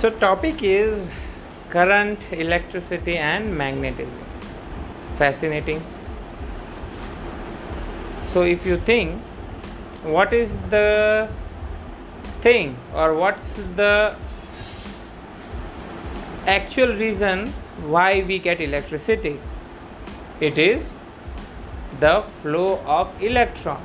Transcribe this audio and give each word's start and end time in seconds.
So 0.00 0.10
topic 0.10 0.62
is 0.62 1.08
current, 1.70 2.24
electricity 2.30 3.16
and 3.18 3.52
magnetism. 3.58 4.24
Fascinating. 5.16 5.84
So 8.32 8.42
if 8.42 8.64
you 8.64 8.76
think 8.76 9.20
what 10.04 10.32
is 10.32 10.56
the 10.70 11.28
thing 12.42 12.76
or 12.94 13.14
what's 13.14 13.54
the 13.74 14.14
actual 16.46 16.94
reason 16.94 17.48
why 17.96 18.22
we 18.22 18.38
get 18.38 18.60
electricity? 18.60 19.40
It 20.40 20.58
is 20.58 20.92
the 21.98 22.22
flow 22.40 22.78
of 22.86 23.20
electron. 23.20 23.82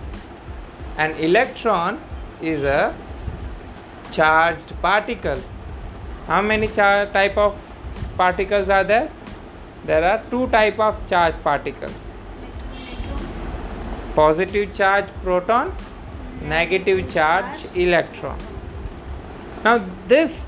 An 0.98 1.14
electron 1.14 2.00
is 2.40 2.62
a 2.62 2.96
charged 4.12 4.80
particle 4.80 5.42
how 6.28 6.42
many 6.42 6.68
type 6.68 7.38
of 7.38 7.58
particles 8.18 8.70
are 8.70 8.84
there? 8.84 9.12
There 9.86 10.04
are 10.04 10.24
two 10.30 10.48
type 10.48 10.80
of 10.80 11.06
charge 11.08 11.36
particles. 11.44 11.98
Positive 14.16 14.74
charge 14.74 15.06
proton 15.24 15.76
negative 16.42 17.12
charge 17.14 17.66
electron. 17.76 18.38
Now 19.64 19.86
this 20.08 20.40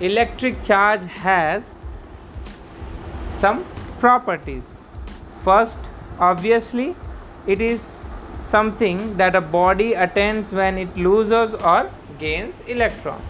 electric 0.00 0.62
charge 0.62 1.04
has 1.04 1.62
some 3.32 3.64
properties. 4.00 4.64
First 5.42 5.76
obviously 6.18 6.94
it 7.46 7.60
is 7.60 7.96
something 8.44 9.16
that 9.16 9.34
a 9.34 9.40
body 9.40 9.94
attains 9.94 10.52
when 10.52 10.78
it 10.78 10.96
loses 10.96 11.54
or 11.54 11.90
gains 12.18 12.54
electron 12.66 13.22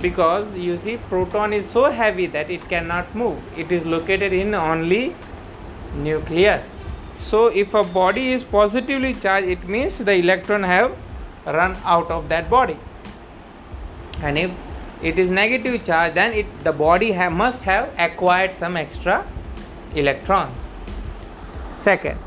because 0.00 0.46
you 0.54 0.78
see 0.78 0.96
proton 1.08 1.52
is 1.52 1.68
so 1.68 1.90
heavy 1.90 2.26
that 2.26 2.50
it 2.50 2.68
cannot 2.68 3.14
move. 3.14 3.38
It 3.56 3.72
is 3.72 3.84
located 3.84 4.32
in 4.32 4.54
only 4.54 5.16
nucleus. 5.94 6.64
So 7.20 7.46
if 7.48 7.74
a 7.74 7.82
body 7.82 8.32
is 8.32 8.44
positively 8.44 9.14
charged 9.14 9.48
it 9.48 9.68
means 9.68 9.98
the 9.98 10.12
electron 10.12 10.62
have 10.62 10.96
run 11.46 11.76
out 11.84 12.10
of 12.10 12.28
that 12.28 12.48
body. 12.48 12.78
And 14.20 14.38
if 14.38 14.50
it 15.02 15.18
is 15.18 15.30
negative 15.30 15.84
charge 15.84 16.14
then 16.14 16.32
it 16.32 16.64
the 16.64 16.72
body 16.72 17.12
have, 17.12 17.32
must 17.32 17.62
have 17.62 17.92
acquired 17.98 18.54
some 18.54 18.76
extra 18.76 19.26
electrons. 19.94 20.58
Second 21.80 22.18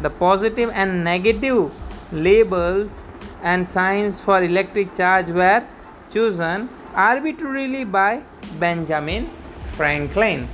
the 0.00 0.10
positive 0.10 0.70
and 0.72 1.04
negative 1.04 1.70
labels 2.12 3.02
and 3.42 3.68
signs 3.68 4.20
for 4.20 4.42
electric 4.42 4.94
charge 4.94 5.26
were 5.28 5.66
chosen 6.10 6.68
arbitrarily 6.94 7.84
by 7.84 8.22
Benjamin 8.58 9.30
Franklin. 9.72 10.48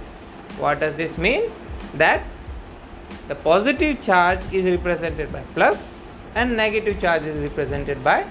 What 0.58 0.80
does 0.80 0.96
this 0.96 1.18
mean? 1.18 1.52
That 1.94 2.24
the 3.28 3.34
positive 3.34 4.00
charge 4.02 4.40
is 4.52 4.64
represented 4.64 5.32
by 5.32 5.42
plus 5.54 5.96
and 6.34 6.56
negative 6.56 7.00
charge 7.00 7.22
is 7.22 7.38
represented 7.40 8.02
by 8.04 8.26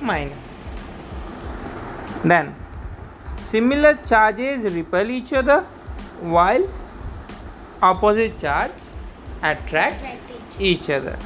minus. 0.00 0.46
Then 2.24 2.54
similar 3.38 3.94
charges 4.06 4.72
repel 4.72 5.10
each 5.10 5.32
other 5.32 5.62
while 6.20 6.70
opposite 7.82 8.38
charge 8.38 8.72
attracts 9.42 10.18
each 10.58 10.90
other. 10.90 11.18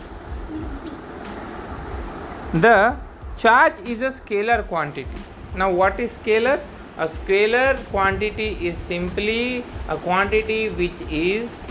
The 2.54 2.96
charge 3.36 3.80
is 3.80 4.00
a 4.02 4.10
scalar 4.10 4.66
quantity. 4.66 5.22
Now, 5.56 5.70
what 5.70 6.00
is 6.00 6.12
scalar? 6.14 6.60
A 6.96 7.04
scalar 7.04 7.76
quantity 7.90 8.66
is 8.68 8.76
simply 8.76 9.64
a 9.88 9.96
quantity 9.96 10.68
which 10.68 11.00
is 11.10 11.62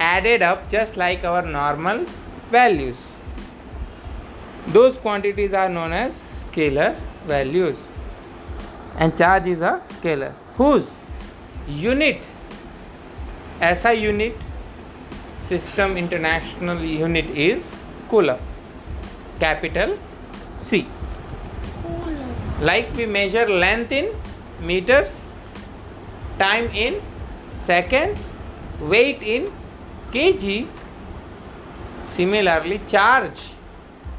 added 0.00 0.42
up 0.42 0.68
just 0.70 0.96
like 0.96 1.24
our 1.24 1.42
normal 1.42 2.04
values. 2.50 2.96
Those 4.68 4.98
quantities 4.98 5.52
are 5.52 5.68
known 5.68 5.92
as 5.92 6.12
scalar 6.42 6.96
values. 7.26 7.78
And 8.96 9.16
charge 9.16 9.48
is 9.48 9.60
a 9.60 9.82
scalar 9.88 10.34
whose 10.56 10.90
unit 11.66 12.22
SI 13.60 13.94
unit 13.94 14.36
system 15.46 15.96
international 15.96 16.82
unit 16.82 17.30
is 17.30 17.70
coulomb 18.10 18.40
capital 19.38 19.98
C. 20.58 20.86
Like 22.68 22.94
we 22.94 23.06
measure 23.06 23.48
length 23.48 23.90
in 23.90 24.14
meters, 24.60 25.08
time 26.38 26.66
in 26.66 27.02
seconds, 27.50 28.20
weight 28.80 29.20
in 29.20 29.48
kg, 30.12 30.68
similarly 32.14 32.80
charge 32.86 33.40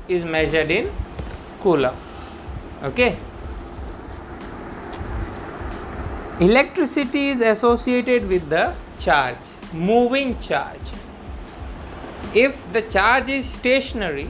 is 0.09 0.25
measured 0.25 0.71
in 0.71 0.91
coulomb. 1.61 1.95
Okay. 2.83 3.15
Electricity 6.41 7.29
is 7.29 7.39
associated 7.39 8.27
with 8.27 8.49
the 8.49 8.75
charge, 8.99 9.37
moving 9.71 10.37
charge. 10.41 10.93
If 12.35 12.61
the 12.73 12.81
charge 12.81 13.29
is 13.29 13.45
stationary, 13.45 14.29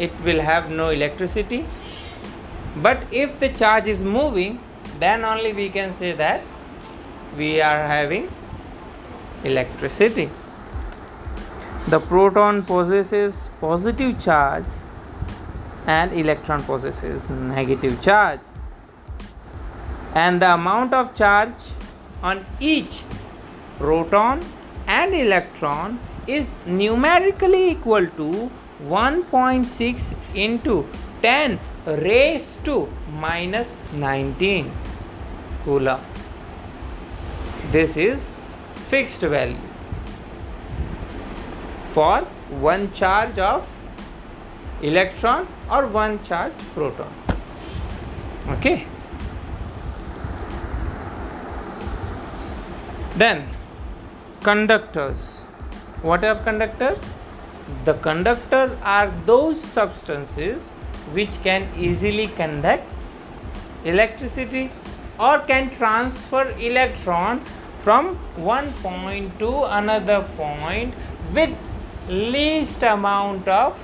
it 0.00 0.10
will 0.24 0.40
have 0.40 0.70
no 0.70 0.88
electricity 0.88 1.64
but 2.76 3.02
if 3.10 3.38
the 3.40 3.48
charge 3.48 3.86
is 3.86 4.02
moving 4.02 4.60
then 4.98 5.24
only 5.24 5.52
we 5.52 5.68
can 5.68 5.96
say 5.96 6.12
that 6.12 6.42
we 7.36 7.60
are 7.60 7.86
having 7.86 8.30
electricity. 9.44 10.30
The 11.88 11.98
proton 11.98 12.62
possesses 12.62 13.48
positive 13.60 14.20
charge 14.20 14.64
and 15.86 16.12
electron 16.12 16.62
possesses 16.62 17.28
negative 17.28 18.00
charge. 18.02 18.40
And 20.14 20.40
the 20.40 20.54
amount 20.54 20.94
of 20.94 21.14
charge 21.14 21.54
on 22.22 22.44
each 22.60 23.02
proton 23.78 24.40
and 24.86 25.14
electron 25.14 25.98
is 26.26 26.54
numerically 26.66 27.70
equal 27.70 28.06
to 28.06 28.50
1.6 28.84 30.14
into 30.34 30.86
10 31.22 31.58
raised 31.86 32.64
to 32.64 32.88
minus 33.10 33.70
19 33.92 34.70
coulomb. 35.64 36.00
This 37.70 37.96
is 37.96 38.20
fixed 38.88 39.20
value 39.20 39.56
for 41.94 42.20
one 42.60 42.92
charge 42.92 43.38
of 43.38 43.66
electron 44.82 45.48
or 45.70 45.86
one 45.86 46.22
charge 46.22 46.52
proton. 46.74 47.12
Okay. 48.50 48.86
Then 53.16 53.48
conductors. 54.42 55.36
What 56.02 56.24
are 56.24 56.36
conductors? 56.42 56.98
The 57.84 57.94
conductors 57.94 58.70
are 58.82 59.12
those 59.26 59.60
substances 59.62 60.72
which 61.12 61.42
can 61.42 61.68
easily 61.76 62.26
conduct 62.28 62.84
electricity 63.84 64.70
or 65.18 65.38
can 65.40 65.70
transfer 65.70 66.48
electron 66.58 67.44
from 67.82 68.14
one 68.36 68.72
point 68.74 69.38
to 69.38 69.64
another 69.78 70.22
point 70.36 70.94
with 71.32 71.50
least 72.08 72.82
amount 72.82 73.48
of 73.48 73.76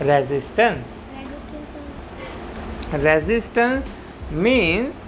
resistance. 0.00 0.88
Resistance 1.16 1.74
means? 2.90 3.04
Resistance 3.04 3.90
means 4.30 5.02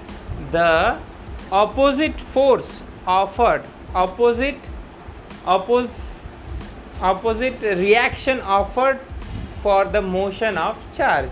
the 0.53 0.99
opposite 1.51 2.21
force 2.21 2.81
offered 3.07 3.65
opposite 3.95 4.59
oppose 5.47 5.91
opposite 7.01 7.63
reaction 7.63 8.41
offered 8.41 9.01
for 9.63 9.85
the 9.85 10.03
motion 10.03 10.59
of 10.59 10.77
charge. 10.97 11.31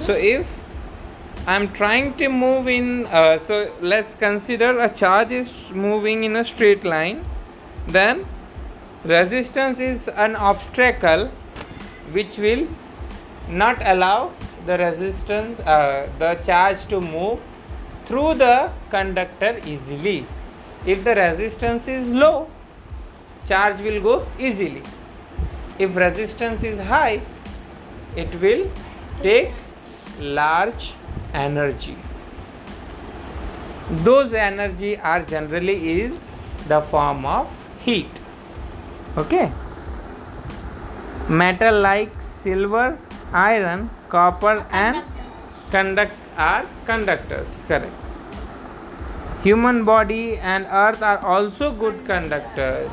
So 0.00 0.14
if 0.14 0.46
i'm 1.48 1.72
trying 1.72 2.14
to 2.14 2.28
move 2.28 2.68
in 2.68 3.04
uh, 3.06 3.36
so 3.46 3.72
let's 3.80 4.14
consider 4.14 4.78
a 4.78 4.88
charge 4.88 5.32
is 5.32 5.70
moving 5.74 6.22
in 6.22 6.36
a 6.36 6.44
straight 6.44 6.84
line 6.84 7.24
then 7.88 8.24
resistance 9.04 9.80
is 9.80 10.06
an 10.26 10.36
obstacle 10.36 11.26
which 12.12 12.38
will 12.38 12.68
not 13.48 13.76
allow 13.84 14.32
the 14.66 14.78
resistance 14.78 15.58
uh, 15.60 16.08
the 16.20 16.34
charge 16.46 16.86
to 16.86 17.00
move 17.00 17.40
through 18.06 18.34
the 18.34 18.70
conductor 18.90 19.58
easily 19.66 20.24
if 20.84 21.04
the 21.04 21.14
resistance 21.14 21.86
is 21.86 22.08
low 22.08 22.48
charge 23.46 23.80
will 23.80 24.00
go 24.00 24.26
easily. 24.38 24.82
If 25.78 25.96
resistance 25.96 26.62
is 26.64 26.78
high 26.78 27.22
it 28.16 28.34
will 28.40 28.70
take 29.22 29.52
large 30.18 30.92
energy. 31.34 31.96
Those 33.90 34.34
energy 34.34 34.98
are 34.98 35.22
generally 35.22 36.00
is 36.00 36.18
the 36.66 36.80
form 36.80 37.24
of 37.26 37.50
heat. 37.80 38.20
Okay? 39.16 39.52
Metal 41.28 41.80
like 41.80 42.10
silver 42.20 42.98
iron 43.32 43.90
copper 44.08 44.66
and 44.70 45.04
conduct 45.70 46.14
are 46.36 46.66
conductors. 46.86 47.56
Correct 47.68 48.11
human 49.42 49.84
body 49.84 50.38
and 50.38 50.66
earth 50.70 51.02
are 51.02 51.18
also 51.24 51.72
good 51.72 52.04
conductors. 52.06 52.90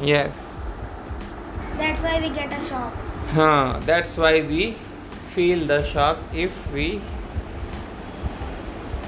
Yes. 0.00 0.34
That's 1.76 2.02
why 2.02 2.20
we 2.20 2.30
get 2.30 2.52
a 2.52 2.64
shock. 2.68 2.92
huh, 3.32 3.80
that's 3.84 4.16
why 4.16 4.40
we 4.42 4.76
feel 5.34 5.66
the 5.66 5.82
shock 5.84 6.18
if 6.32 6.54
we 6.72 7.00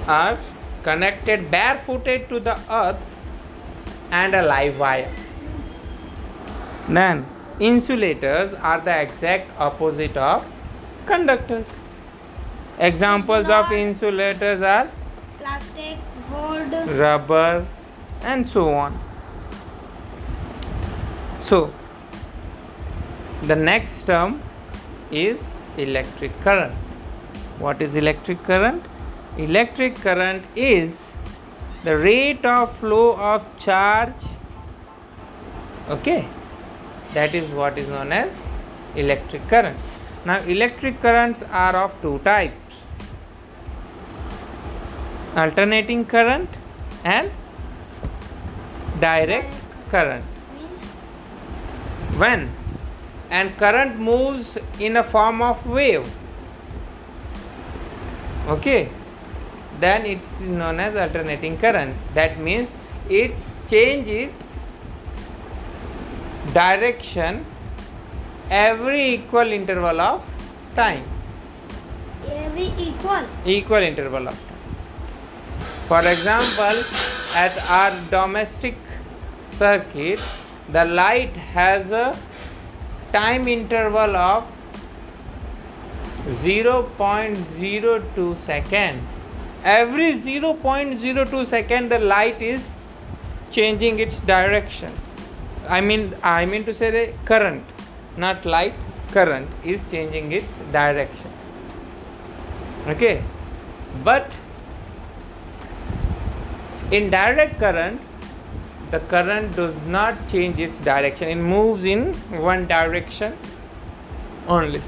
are 0.06 0.38
connected 0.82 1.50
barefooted 1.50 2.28
to 2.28 2.40
the 2.49 2.56
earth 2.70 2.99
and 4.11 4.34
a 4.34 4.43
live 4.43 4.78
wire. 4.78 5.11
Then 6.88 7.26
insulators 7.58 8.55
are 8.55 8.81
the 8.81 9.00
exact 9.00 9.50
opposite 9.58 10.16
of 10.16 10.46
conductors. 11.06 11.66
Examples 12.78 13.49
of 13.49 13.73
insulators 13.73 14.62
are 14.62 14.90
Plastic, 15.38 15.99
wood, 16.31 16.93
rubber 16.99 17.67
and 18.23 18.49
so 18.49 18.73
on. 18.73 18.99
So 21.43 21.73
the 23.43 23.56
next 23.56 24.03
term 24.05 24.43
is 25.11 25.44
electric 25.77 26.38
current. 26.43 26.75
What 27.59 27.82
is 27.82 27.97
electric 27.97 28.43
current? 28.44 28.85
Electric 29.37 29.94
current 29.97 30.44
is 30.55 31.03
the 31.85 31.97
rate 31.97 32.44
of 32.44 32.76
flow 32.79 33.17
of 33.17 33.44
charge 33.59 34.15
okay? 35.88 36.26
That 37.15 37.35
is 37.35 37.49
what 37.50 37.79
is 37.79 37.88
known 37.88 38.12
as 38.12 38.33
electric 38.94 39.47
current. 39.49 39.79
Now 40.25 40.38
electric 40.43 41.00
currents 41.00 41.43
are 41.43 41.75
of 41.76 42.00
two 42.03 42.19
types 42.21 42.60
alternating 45.37 46.05
current 46.05 46.49
and 47.05 47.31
direct 49.00 49.55
current. 49.91 50.25
when? 52.21 52.50
And 53.31 53.56
current 53.56 53.99
moves 53.99 54.59
in 54.79 54.97
a 54.97 55.05
form 55.05 55.41
of 55.41 55.67
wave. 55.67 56.06
Okay? 58.49 58.88
Then 59.79 60.05
it's 60.05 60.41
known 60.41 60.81
as 60.81 60.97
alternating 60.97 61.56
current. 61.56 61.94
That 62.15 62.38
means 62.41 62.73
it's 63.09 63.55
change 63.71 64.09
its 64.09 64.59
direction 66.53 67.47
every 68.50 69.15
equal 69.15 69.53
interval 69.53 70.00
of 70.00 70.25
time. 70.75 71.05
Every 72.29 72.73
equal. 72.76 73.25
equal 73.47 73.79
interval 73.79 74.29
of 74.29 74.35
time. 74.35 74.60
For 75.90 76.00
example, 76.12 76.82
at 77.34 77.58
our 77.76 77.92
domestic 78.10 78.76
circuit, 79.52 80.20
the 80.69 80.84
light 80.84 81.37
has 81.37 81.90
a 81.90 82.16
time 83.12 83.48
interval 83.48 84.16
of 84.16 84.44
0.02 86.44 88.37
second. 88.37 89.06
Every 89.64 90.12
0.02 90.12 91.46
second, 91.46 91.90
the 91.90 91.98
light 91.98 92.40
is 92.40 92.70
changing 93.50 93.98
its 93.98 94.20
direction. 94.20 94.92
I 95.69 95.81
mean, 95.81 96.14
I 96.22 96.46
mean 96.46 96.64
to 96.66 96.72
say 96.72 96.90
the 96.90 97.12
current, 97.25 97.64
not 98.16 98.46
light. 98.46 98.75
Current 99.12 99.50
is 99.64 99.84
changing 99.90 100.31
its 100.31 100.46
direction 100.70 101.32
okay 102.87 103.22
but 104.04 104.32
in 106.90 107.10
direct 107.10 107.58
current 107.58 108.00
the 108.90 108.98
current 109.00 109.54
does 109.54 109.75
not 109.87 110.28
change 110.28 110.58
its 110.58 110.78
direction. 110.81 111.28
It 111.28 111.37
moves 111.37 111.84
in 111.84 112.12
one 112.42 112.66
direction 112.66 113.37
only. 114.48 114.82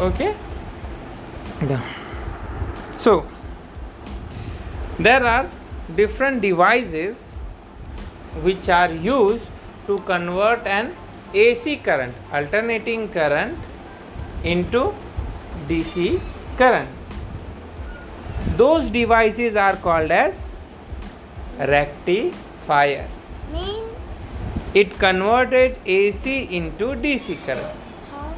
Okay? 0.00 0.34
So 2.96 3.24
there 4.98 5.24
are 5.24 5.48
different 5.94 6.42
devices 6.42 7.22
which 8.42 8.68
are 8.68 8.90
used 8.92 9.46
to 9.86 10.00
convert 10.00 10.66
an 10.66 10.96
AC 11.32 11.76
current 11.76 12.14
alternating 12.32 13.08
current 13.08 13.58
into 14.42 14.92
DC 15.68 16.20
current. 16.56 16.88
Those 18.56 18.90
devices 18.90 19.56
are 19.56 19.76
called 19.76 20.10
as 20.10 20.34
rectifier. 21.58 23.08
Means 23.52 23.88
It 24.74 24.98
converted 24.98 25.78
AC 25.84 26.44
into 26.58 26.94
DC 27.06 27.36
current. 27.44 27.76
how? 28.10 28.34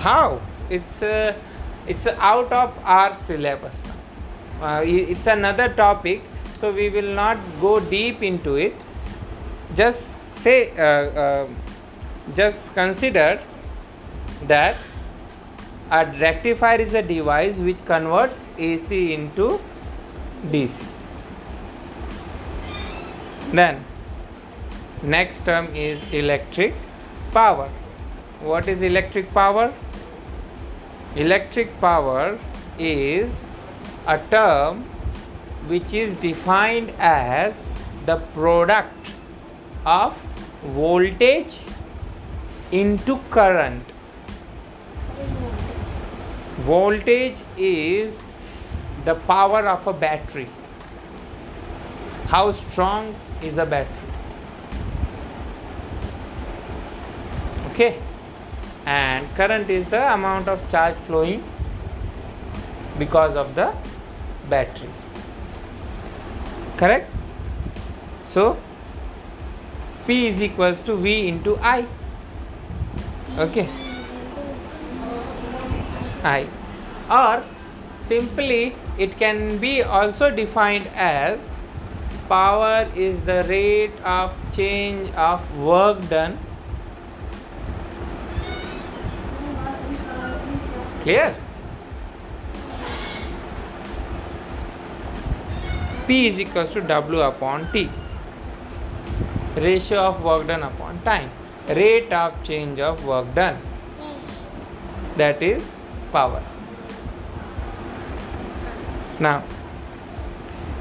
How? 0.00 0.40
It's 0.70 1.02
uh, 1.02 1.34
it's 1.86 2.06
out 2.06 2.52
of 2.52 2.78
our 2.84 3.14
syllabus. 3.16 3.80
Uh, 4.60 4.82
it's 4.84 5.26
another 5.26 5.68
topic, 5.68 6.22
so 6.56 6.72
we 6.72 6.88
will 6.90 7.14
not 7.14 7.38
go 7.60 7.78
deep 7.80 8.22
into 8.22 8.56
it. 8.56 8.74
Just 9.76 10.16
say, 10.34 10.70
uh, 10.76 11.20
uh, 11.24 11.48
just 12.36 12.74
consider 12.74 13.40
that 14.46 14.76
a 15.90 16.04
rectifier 16.20 16.80
is 16.80 16.94
a 16.94 17.02
device 17.02 17.56
which 17.56 17.82
converts 17.86 18.46
AC 18.58 19.14
into 19.14 19.58
DC. 20.48 20.72
Then, 23.52 23.84
next 25.02 25.46
term 25.46 25.74
is 25.74 26.12
electric 26.12 26.74
power. 27.32 27.68
What 28.40 28.68
is 28.68 28.82
electric 28.82 29.32
power? 29.32 29.72
Electric 31.16 31.80
power 31.80 32.38
is 32.78 33.44
a 34.06 34.18
term 34.30 34.82
which 35.68 35.94
is 35.94 36.12
defined 36.16 36.92
as 36.98 37.70
the 38.04 38.16
product 38.34 39.10
of 39.86 40.20
voltage 40.62 41.58
into 42.70 43.18
current. 43.30 43.82
What 46.64 46.92
is 46.92 46.98
voltage? 46.98 47.34
Voltage 47.34 47.38
is 47.56 48.22
the 49.04 49.14
power 49.14 49.68
of 49.68 49.86
a 49.86 49.92
battery. 49.92 50.48
How 52.26 52.52
strong 52.52 53.14
is 53.42 53.58
a 53.58 53.66
battery? 53.66 53.96
Okay, 57.70 58.02
and 58.86 59.28
current 59.36 59.70
is 59.70 59.84
the 59.86 60.12
amount 60.12 60.48
of 60.48 60.70
charge 60.70 60.96
flowing 61.06 61.44
because 62.98 63.36
of 63.36 63.54
the 63.54 63.74
battery. 64.48 64.90
Correct? 66.76 67.10
So, 68.26 68.56
P 70.06 70.26
is 70.26 70.42
equals 70.42 70.82
to 70.82 70.96
V 70.96 71.28
into 71.28 71.56
I. 71.58 71.86
Okay. 73.38 73.87
I 76.22 76.48
or 77.10 77.44
simply 78.00 78.74
it 78.98 79.16
can 79.18 79.58
be 79.58 79.82
also 79.82 80.30
defined 80.30 80.86
as 80.94 81.40
power 82.28 82.90
is 82.94 83.20
the 83.20 83.44
rate 83.48 83.98
of 84.04 84.32
change 84.52 85.10
of 85.14 85.42
work 85.58 86.06
done. 86.08 86.38
Clear? 91.02 91.34
P 96.06 96.26
is 96.26 96.40
equals 96.40 96.70
to 96.70 96.80
w 96.80 97.20
upon 97.20 97.70
t. 97.72 97.88
Ratio 99.56 100.00
of 100.00 100.22
work 100.22 100.46
done 100.46 100.62
upon 100.62 101.00
time. 101.02 101.30
Rate 101.68 102.12
of 102.12 102.42
change 102.42 102.78
of 102.80 103.04
work 103.04 103.34
done. 103.34 103.58
That 105.16 105.42
is 105.42 105.77
power. 106.12 106.42
Now, 109.20 109.44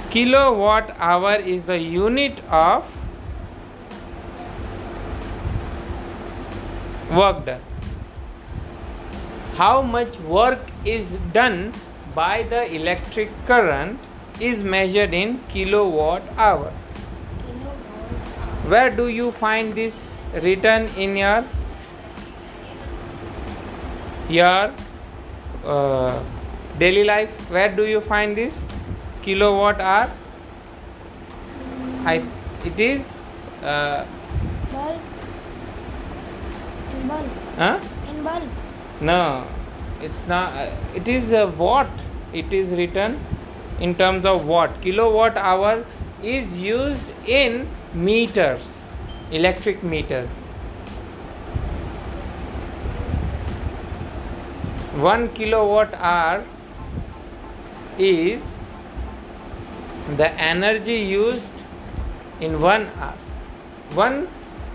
kilowatt 0.10 0.96
hour 1.00 1.36
is 1.36 1.65
the 1.65 1.79
unit 1.79 2.39
of 2.50 2.86
work 7.12 7.46
done. 7.46 7.62
How 9.55 9.81
much 9.81 10.19
work 10.19 10.60
is 10.86 11.07
done 11.34 11.74
by 12.13 12.43
the 12.43 12.62
electric 12.75 13.31
current 13.46 14.00
is 14.39 14.63
measured 14.63 15.13
in 15.13 15.39
kilowatt 15.50 16.22
hour. 16.38 16.72
Where 18.67 18.89
do 18.89 19.07
you 19.07 19.31
find 19.31 19.74
this 19.74 20.10
written 20.43 20.88
in 20.96 21.15
your 21.17 21.43
your 24.29 24.74
uh, 25.66 26.24
daily 26.80 27.04
life? 27.04 27.30
Where 27.51 27.75
do 27.75 27.86
you 27.86 28.01
find 28.01 28.36
this 28.36 28.60
kilowatt 29.22 29.82
hour? 29.82 30.12
I 32.06 32.24
it 32.66 32.80
is 32.80 33.06
uh, 33.63 34.06
Bulb. 34.72 35.01
In 36.96 37.08
bulb. 37.08 37.30
huh? 37.58 37.80
In 38.10 38.24
bulb. 38.24 38.50
No, 39.01 39.46
it's 40.01 40.22
not. 40.27 40.54
Uh, 40.54 40.72
it 40.96 41.08
is 41.08 41.32
a 41.32 41.48
watt. 41.48 41.89
It 42.34 42.54
is 42.54 42.72
written 42.72 43.20
in 43.80 43.96
terms 43.96 44.25
of 44.25 44.48
watt. 44.48 44.82
Kilowatt 44.82 45.38
hour 45.38 45.86
is 46.24 46.58
used 46.58 47.08
in 47.25 47.68
meters, 47.94 48.62
electric 49.32 49.84
meters. 49.84 50.30
One 54.98 55.30
kilowatt 55.36 55.94
hour 55.94 56.44
is 58.00 58.42
the 60.18 60.32
energy 60.42 60.96
used 60.96 61.62
in 62.42 62.60
one 62.60 62.88
hour. 62.98 63.13
One 63.94 64.27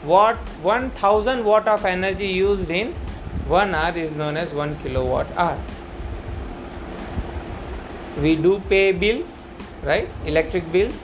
watt, 0.04 0.36
one 0.62 0.92
thousand 0.92 1.44
watt 1.44 1.66
of 1.66 1.84
energy 1.84 2.28
used 2.28 2.70
in 2.70 2.92
one 3.48 3.74
hour 3.74 3.96
is 3.96 4.14
known 4.14 4.36
as 4.36 4.52
one 4.52 4.78
kilowatt 4.80 5.26
hour. 5.36 5.60
We 8.20 8.36
do 8.36 8.60
pay 8.68 8.92
bills, 8.92 9.42
right? 9.82 10.08
Electric 10.24 10.70
bills, 10.70 11.02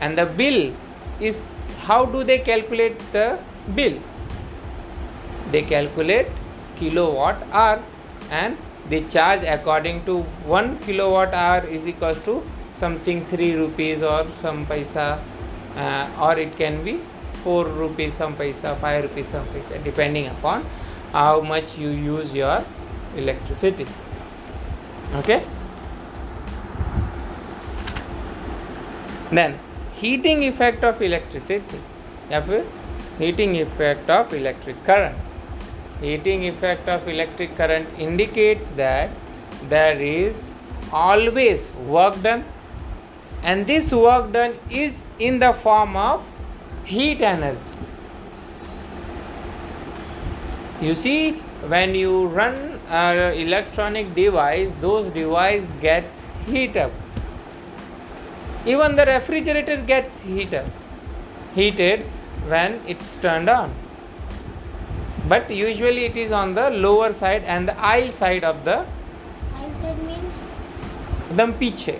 and 0.00 0.16
the 0.16 0.24
bill 0.24 0.72
is 1.20 1.42
how 1.80 2.06
do 2.06 2.24
they 2.24 2.38
calculate 2.38 2.98
the 3.12 3.38
bill? 3.74 4.00
They 5.50 5.60
calculate 5.60 6.28
kilowatt 6.76 7.46
hour 7.52 7.82
and 8.30 8.56
they 8.88 9.02
charge 9.04 9.42
according 9.44 10.04
to 10.04 10.22
1 10.46 10.78
kilowatt 10.80 11.34
hour 11.34 11.64
is 11.66 11.86
equals 11.86 12.22
to 12.24 12.42
something 12.74 13.24
3 13.26 13.54
rupees 13.54 14.02
or 14.02 14.26
some 14.42 14.66
paisa 14.66 15.06
uh, 15.76 16.24
or 16.26 16.38
it 16.38 16.56
can 16.56 16.82
be 16.84 16.98
4 17.44 17.64
rupees 17.82 18.14
some 18.14 18.36
paisa 18.36 18.76
5 18.80 19.02
rupees 19.08 19.28
some 19.28 19.46
paisa 19.54 19.82
depending 19.84 20.28
upon 20.34 20.64
how 21.12 21.40
much 21.40 21.78
you 21.78 21.90
use 21.90 22.32
your 22.32 22.58
electricity. 23.16 23.86
Okay? 25.16 25.42
Then 29.32 29.58
heating 29.94 30.44
effect 30.44 30.84
of 30.84 31.02
electricity. 31.02 31.80
Yeah, 32.30 32.62
heating 33.18 33.56
effect 33.56 34.08
of 34.08 34.32
electric 34.32 34.82
current 34.84 35.16
heating 36.00 36.44
effect 36.44 36.88
of 36.88 37.06
electric 37.08 37.56
current 37.56 37.88
indicates 37.98 38.66
that 38.76 39.10
there 39.68 40.00
is 40.00 40.48
always 40.92 41.70
work 41.96 42.20
done. 42.22 42.44
And 43.42 43.66
this 43.66 43.92
work 43.92 44.32
done 44.32 44.58
is 44.70 45.02
in 45.18 45.38
the 45.38 45.52
form 45.52 45.96
of 45.96 46.24
heat 46.84 47.22
energy. 47.22 47.58
You 50.80 50.94
see 50.94 51.32
when 51.68 51.94
you 51.94 52.26
run 52.26 52.80
an 52.88 53.34
electronic 53.34 54.14
device 54.14 54.72
those 54.80 55.12
device 55.12 55.66
gets 55.80 56.22
heat 56.46 56.76
up. 56.76 56.92
Even 58.66 58.96
the 58.96 59.04
refrigerator 59.06 59.76
gets 59.82 60.18
heat 60.20 60.54
up 60.54 60.66
heated 61.54 62.00
when 62.48 62.80
it's 62.86 63.16
turned 63.16 63.48
on 63.48 63.74
but 65.29 65.49
usually 65.49 66.05
it 66.05 66.17
is 66.17 66.31
on 66.31 66.53
the 66.53 66.69
lower 66.69 67.11
side 67.13 67.43
and 67.43 67.67
the 67.67 67.77
aisle 67.79 68.11
side 68.11 68.43
of 68.43 68.63
the 68.65 68.77
Outside 69.61 70.03
means 70.09 70.35
एकदम 71.29 71.51
पीछे 71.61 71.99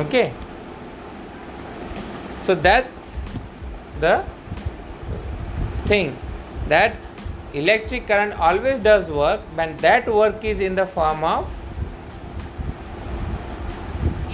okay 0.00 0.24
so 2.46 2.54
that's 2.54 3.12
the 4.00 4.14
thing 5.90 6.10
that 6.68 6.96
electric 7.60 8.06
current 8.06 8.34
always 8.48 8.82
does 8.82 9.10
work 9.10 9.40
but 9.60 9.78
that 9.86 10.12
work 10.18 10.44
is 10.44 10.60
in 10.60 10.74
the 10.74 10.86
form 10.98 11.24
of 11.24 11.48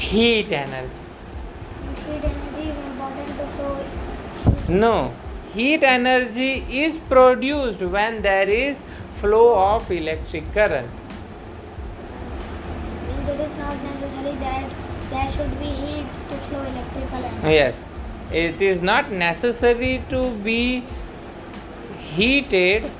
heat 0.06 0.52
energy 0.52 1.02
heat 2.06 2.24
energy 2.32 2.55
No, 4.69 5.13
heat 5.53 5.81
energy 5.81 6.65
is 6.69 6.97
produced 6.97 7.79
when 7.81 8.21
there 8.21 8.49
is 8.49 8.81
flow 9.21 9.55
of 9.55 9.89
electric 9.89 10.53
current. 10.53 10.91
Means 13.07 13.29
it 13.29 13.39
is 13.39 13.55
not 13.57 13.81
necessary 13.83 14.35
that 14.35 14.69
there 15.09 15.31
should 15.31 15.57
be 15.59 15.67
heat 15.67 16.05
to 16.29 16.37
flow 16.49 16.63
electrical 16.63 17.23
energy. 17.23 17.49
Yes, 17.49 17.75
it 18.31 18.61
is 18.61 18.81
not 18.81 19.09
necessary 19.09 20.03
to 20.09 20.35
be 20.49 20.83
heated 21.97 22.91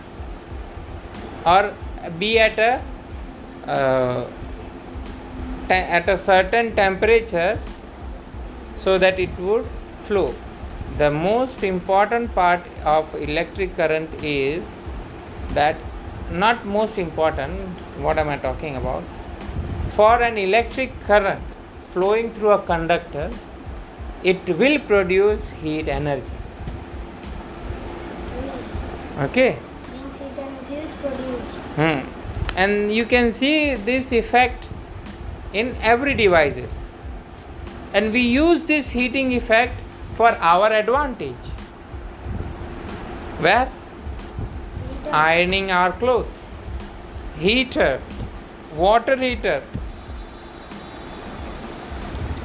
or 1.45 1.74
be 2.17 2.39
at 2.39 2.57
a 2.57 2.81
uh, 3.67 4.25
te- 5.67 5.74
at 6.00 6.07
a 6.07 6.17
certain 6.17 6.74
temperature 6.77 7.59
so 8.77 8.97
that 8.97 9.19
it 9.19 9.38
would 9.38 9.67
flow. 10.07 10.33
The 10.97 11.11
most 11.11 11.63
important 11.63 12.33
part 12.33 12.65
of 12.83 13.13
electric 13.15 13.75
current 13.75 14.23
is 14.23 14.65
that 15.49 15.77
not 16.31 16.65
most 16.65 16.97
important 16.97 17.85
what 18.05 18.17
am 18.17 18.29
I 18.29 18.37
talking 18.37 18.75
about 18.75 19.03
for 19.95 20.21
an 20.21 20.37
electric 20.37 20.99
current 21.03 21.41
flowing 21.93 22.33
through 22.33 22.51
a 22.51 22.61
conductor 22.61 23.29
it 24.23 24.57
will 24.57 24.77
produce 24.79 25.47
heat 25.61 25.87
energy 25.87 26.37
Okay. 29.19 29.57
Means 29.91 30.17
heat 30.19 30.37
energy 30.37 30.75
is 30.75 30.93
produced. 31.01 31.55
Hmm. 31.75 32.01
And 32.55 32.93
you 32.93 33.03
can 33.05 33.33
see 33.33 33.73
this 33.73 34.11
effect 34.11 34.67
in 35.53 35.75
every 35.81 36.13
devices. 36.13 36.69
And 37.93 38.13
we 38.13 38.21
use 38.21 38.61
this 38.63 38.89
heating 38.89 39.33
effect 39.33 39.73
for 40.17 40.29
our 40.51 40.67
advantage. 40.74 41.50
Where? 43.39 43.69
Heat 45.03 45.13
Ironing 45.13 45.71
our 45.71 45.91
clothes, 45.93 46.27
heater, 47.39 48.01
water 48.75 49.15
heater. 49.15 49.63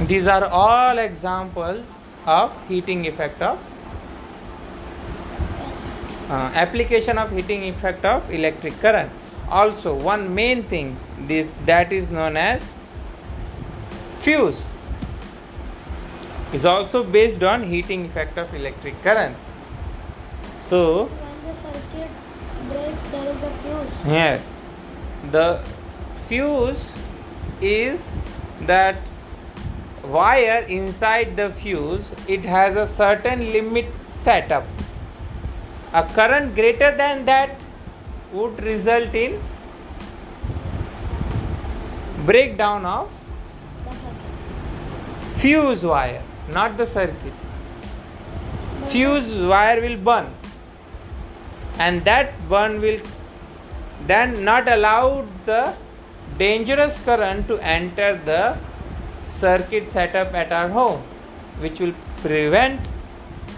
These 0.02 0.26
are 0.26 0.44
all 0.46 0.98
examples 0.98 1.86
of 2.26 2.52
heating 2.68 3.06
effect 3.06 3.40
of 3.40 3.58
Yes. 5.58 6.12
uh, 6.28 6.50
application 6.66 7.18
of 7.18 7.30
heating 7.30 7.64
effect 7.64 8.04
of 8.04 8.30
electric 8.30 8.78
current 8.80 9.10
also 9.48 9.94
one 9.94 10.34
main 10.34 10.62
thing 10.64 10.96
that 11.66 11.92
is 11.92 12.10
known 12.10 12.36
as 12.36 12.74
fuse 14.18 14.66
is 16.52 16.64
also 16.66 17.02
based 17.02 17.42
on 17.42 17.62
heating 17.62 18.04
effect 18.06 18.38
of 18.38 18.54
electric 18.54 19.02
current. 19.02 19.36
So 20.60 21.06
When 21.06 21.44
the 21.44 21.54
circuit 21.60 22.10
breaks, 22.68 23.02
there 23.10 23.30
is 23.32 23.42
a 23.42 23.52
fuse. 23.62 23.90
yes 24.06 24.68
the 25.30 25.60
fuse 26.26 26.84
is 27.60 28.08
that 28.66 28.96
wire 30.04 30.62
inside 30.76 31.36
the 31.36 31.50
fuse 31.50 32.10
it 32.28 32.44
has 32.44 32.76
a 32.76 32.86
certain 32.86 33.52
limit 33.52 33.86
setup. 34.08 34.66
A 35.92 36.02
current 36.04 36.54
greater 36.54 36.96
than 36.96 37.24
that 37.26 37.56
would 38.32 38.62
result 38.62 39.14
in 39.14 39.40
breakdown 42.26 42.86
of 42.86 43.10
fuse 45.34 45.84
wire 45.84 46.22
not 46.48 46.76
the 46.76 46.86
circuit. 46.86 47.32
Fuse 48.88 49.34
wire 49.34 49.80
will 49.80 49.96
burn. 49.96 50.34
And 51.78 52.04
that 52.04 52.48
burn 52.48 52.80
will 52.80 53.00
then 54.06 54.44
not 54.44 54.68
allow 54.68 55.26
the 55.46 55.74
dangerous 56.38 56.98
current 56.98 57.48
to 57.48 57.58
enter 57.58 58.16
the 58.24 58.56
circuit 59.24 59.90
setup 59.90 60.34
at 60.34 60.52
our 60.52 60.68
home 60.68 61.02
which 61.58 61.78
will 61.80 61.94
prevent 62.18 62.80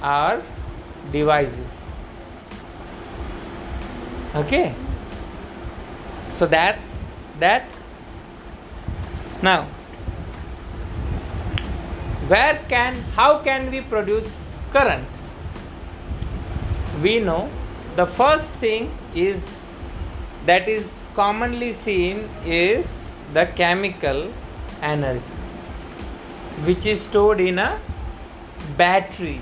our 0.02 0.42
devices. 1.12 1.76
Okay? 4.34 4.74
So 6.30 6.46
that's 6.46 6.96
that. 7.38 7.68
Now 9.42 9.68
where 12.28 12.64
can 12.68 12.94
how 13.16 13.38
can 13.38 13.70
we 13.70 13.80
produce 13.82 14.32
current? 14.72 15.08
We 17.02 17.20
know. 17.20 17.50
The 17.96 18.06
first 18.06 18.46
thing 18.64 18.90
is 19.14 19.64
that 20.46 20.68
is 20.68 21.08
commonly 21.14 21.72
seen 21.72 22.28
is 22.44 22.98
the 23.32 23.46
chemical 23.56 24.32
energy 24.82 25.32
which 26.64 26.86
is 26.86 27.02
stored 27.02 27.40
in 27.40 27.58
a 27.58 27.80
battery. 28.76 29.40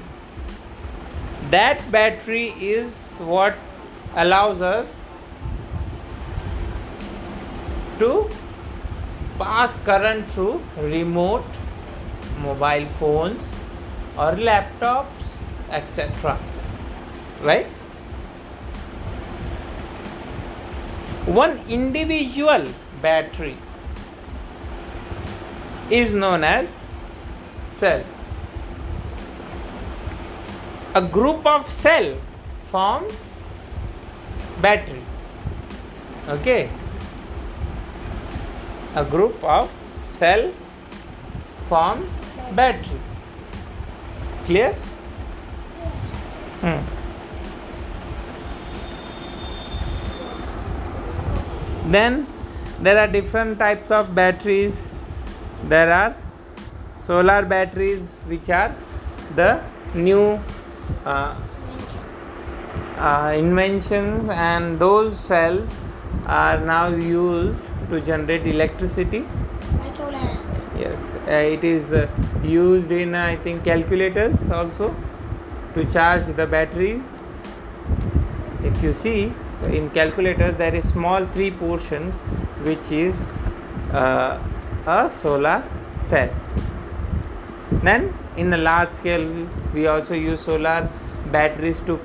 That 1.50 1.90
battery 1.90 2.48
is 2.74 3.16
what 3.18 3.56
allows 4.16 4.60
us 4.60 4.94
to 7.98 8.28
pass 9.38 9.76
current 9.78 10.30
through 10.30 10.62
remote 10.76 11.44
mobile 12.42 12.86
phones 13.00 13.54
or 14.16 14.32
laptops 14.48 15.36
etc 15.70 16.38
right? 17.42 17.66
One 21.26 21.60
individual 21.68 22.66
battery 23.00 23.56
is 25.90 26.14
known 26.14 26.44
as 26.44 26.68
cell. 27.70 28.04
A 30.94 31.02
group 31.02 31.46
of 31.46 31.68
cell 31.68 32.18
forms 32.70 33.14
battery. 34.60 35.02
Okay? 36.28 36.70
A 38.94 39.04
group 39.04 39.42
of 39.42 39.72
cell 40.04 40.52
forms 41.68 42.20
battery 42.60 43.00
clear 44.46 44.72
hmm. 46.62 46.80
then 51.92 52.26
there 52.80 52.98
are 52.98 53.06
different 53.06 53.58
types 53.58 53.90
of 53.90 54.14
batteries 54.14 54.88
there 55.74 55.92
are 55.92 56.16
solar 56.96 57.44
batteries 57.44 58.18
which 58.26 58.50
are 58.50 58.74
the 59.36 59.60
new 59.94 60.40
uh, 61.04 61.34
uh, 62.98 63.32
inventions 63.36 64.28
and 64.30 64.78
those 64.78 65.18
cells 65.18 65.70
are 66.26 66.58
now 66.58 66.86
used 66.88 67.60
to 67.90 68.00
generate 68.00 68.46
electricity. 68.46 69.26
Yes. 70.82 71.14
Uh, 71.28 71.54
it 71.56 71.64
is 71.64 71.92
uh, 71.92 72.06
used 72.42 72.90
in 72.90 73.14
uh, 73.14 73.24
i 73.32 73.36
think 73.46 73.64
calculators 73.64 74.44
also 74.60 74.94
to 75.74 75.84
charge 75.96 76.24
the 76.36 76.46
battery. 76.46 77.02
If 78.70 78.82
you 78.82 78.92
see 78.92 79.32
in 79.78 79.88
calculators 79.90 80.56
there 80.56 80.74
is 80.80 80.88
small 80.88 81.26
three 81.36 81.50
portions 81.50 82.14
which 82.68 82.90
is 82.90 83.22
uh, 83.92 84.38
a 84.86 85.10
solar 85.22 85.62
cell. 86.00 86.30
Then 87.88 88.12
in 88.36 88.52
a 88.52 88.58
large 88.58 88.92
scale 89.00 89.26
we 89.74 89.86
also 89.86 90.14
use 90.14 90.40
solar 90.50 90.88
batteries 91.30 91.80
to 91.86 91.98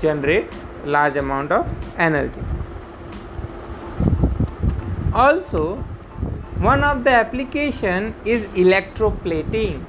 generate 0.00 0.52
large 0.84 1.16
amount 1.16 1.52
of 1.52 1.68
energy. 1.96 2.40
Also 5.14 5.84
one 6.64 6.82
of 6.82 7.04
the 7.04 7.10
application 7.10 8.14
is 8.24 8.44
electroplating. 8.64 9.84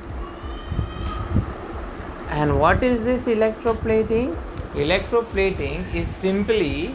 And 2.29 2.59
what 2.59 2.83
is 2.83 2.99
this 3.01 3.27
electroplating? 3.33 4.35
Electroplating 4.73 5.93
is 5.95 6.09
simply 6.09 6.93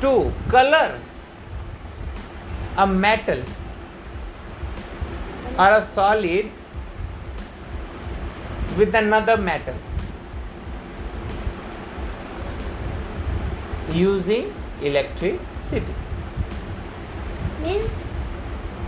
to 0.00 0.32
color 0.48 0.98
a 2.78 2.86
metal 2.86 3.42
or 5.58 5.72
a 5.72 5.82
solid 5.82 6.50
with 8.78 8.94
another 8.94 9.36
metal 9.36 9.76
using 13.90 14.54
electricity. 14.80 15.94
Means 17.60 18.01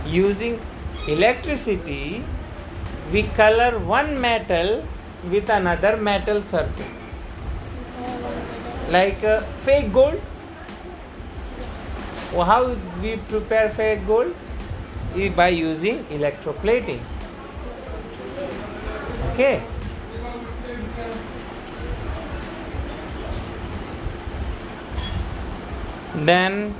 using 0.05 0.59
electricity 1.07 2.23
we 3.11 3.23
color 3.39 3.77
one 3.79 4.19
metal 4.19 4.83
with 5.29 5.49
another 5.49 5.97
metal 5.97 6.41
surface. 6.43 7.01
Like 8.89 9.23
uh, 9.23 9.41
fake 9.41 9.91
gold? 9.93 10.21
How 12.33 12.75
we 13.01 13.17
prepare 13.17 13.69
fake 13.69 14.05
gold? 14.07 14.35
By 15.35 15.47
using 15.49 16.03
electroplating. 16.05 16.99
Okay. 19.31 19.63
Then 26.15 26.75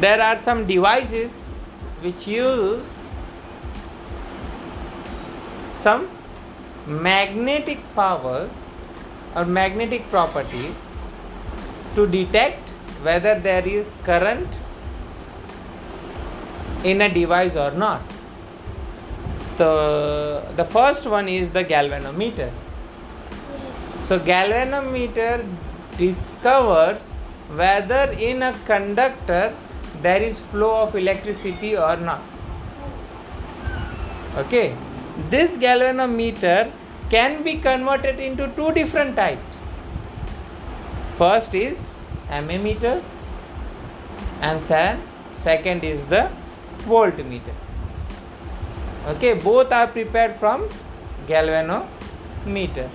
there 0.00 0.20
are 0.20 0.38
some 0.38 0.66
devices 0.66 1.30
which 2.00 2.26
use 2.26 2.98
some 5.72 6.10
magnetic 6.86 7.78
powers 7.94 8.50
or 9.36 9.44
magnetic 9.44 10.08
properties 10.10 10.74
to 11.94 12.06
detect 12.08 12.70
whether 13.02 13.38
there 13.38 13.66
is 13.66 13.94
current 14.02 14.48
in 16.82 17.00
a 17.00 17.08
device 17.12 17.54
or 17.54 17.70
not 17.70 18.02
the 19.56 20.42
the 20.56 20.64
first 20.64 21.06
one 21.06 21.28
is 21.28 21.50
the 21.50 21.64
galvanometer 21.64 22.50
Yes. 22.50 24.08
so 24.08 24.18
galvanometer 24.18 25.46
discovers 25.96 27.12
whether 27.60 28.04
in 28.30 28.42
a 28.42 28.52
conductor 28.66 29.54
there 30.02 30.22
is 30.22 30.40
flow 30.40 30.82
of 30.82 30.94
electricity 30.96 31.76
or 31.76 31.96
not. 31.96 32.22
Okay, 34.36 34.76
this 35.30 35.52
galvanometer 35.52 36.70
can 37.10 37.42
be 37.42 37.56
converted 37.58 38.18
into 38.18 38.48
two 38.56 38.72
different 38.72 39.14
types. 39.16 39.60
First 41.16 41.54
is 41.54 41.94
ammeter 42.28 43.02
and 44.40 44.66
then 44.66 45.00
second 45.36 45.84
is 45.84 46.04
the 46.06 46.30
voltmeter. 46.78 47.54
Okay, 49.06 49.34
both 49.34 49.72
are 49.72 49.86
prepared 49.86 50.34
from 50.36 50.68
galvanometer. 51.28 52.90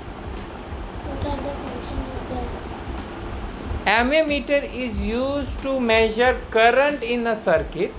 Ammeter 3.92 4.62
is 4.84 5.00
used 5.02 5.60
to 5.66 5.80
measure 5.80 6.34
current 6.52 7.04
in 7.04 7.28
a 7.28 7.36
circuit 7.36 7.94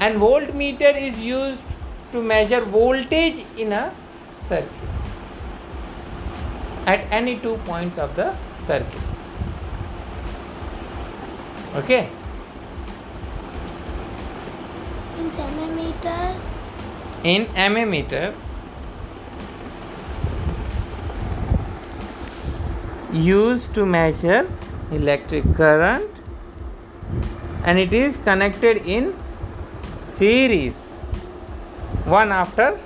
and 0.00 0.16
voltmeter 0.22 0.92
is 1.08 1.20
used 1.24 1.76
to 2.12 2.22
measure 2.22 2.60
voltage 2.76 3.44
in 3.56 3.72
a 3.72 3.84
circuit 4.36 4.92
at 6.86 7.06
any 7.20 7.38
two 7.38 7.56
points 7.68 7.98
of 7.98 8.16
the 8.16 8.34
circuit. 8.54 9.00
Okay? 11.80 12.08
In 15.18 15.30
ammeter 15.58 16.34
in 17.24 17.46
ammeter 17.66 18.34
used 23.12 23.74
to 23.74 23.84
measure 23.84 24.50
electric 24.90 25.44
current 25.54 26.10
and 27.64 27.78
it 27.78 27.92
is 27.92 28.16
connected 28.18 28.78
in 28.86 29.14
series 30.14 30.72
one 32.04 32.32
after 32.32 32.78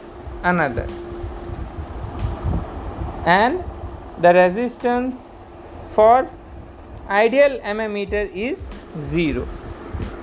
another. 0.43 0.87
And 3.25 3.65
the 4.19 4.33
resistance 4.35 5.21
for 5.95 6.31
ideal 7.09 7.59
ammeter 7.61 8.31
is 8.35 8.59
0 9.01 9.49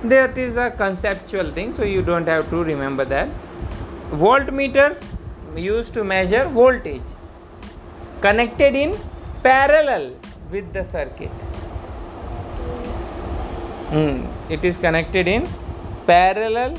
that 0.04 0.36
is 0.36 0.56
a 0.56 0.70
conceptual 0.70 1.50
thing 1.52 1.72
so 1.74 1.82
you 1.82 2.02
don't 2.02 2.26
have 2.26 2.48
to 2.50 2.62
remember 2.62 3.04
that. 3.06 3.28
Voltmeter 4.10 5.02
used 5.56 5.94
to 5.94 6.04
measure 6.04 6.46
voltage 6.48 7.02
connected 8.20 8.74
in 8.74 8.94
parallel 9.44 10.14
with 10.50 10.72
the 10.72 10.84
circuit. 10.86 11.30
Hmm, 13.90 14.26
it 14.50 14.64
is 14.64 14.76
connected 14.76 15.28
in 15.28 15.46
parallel 16.06 16.74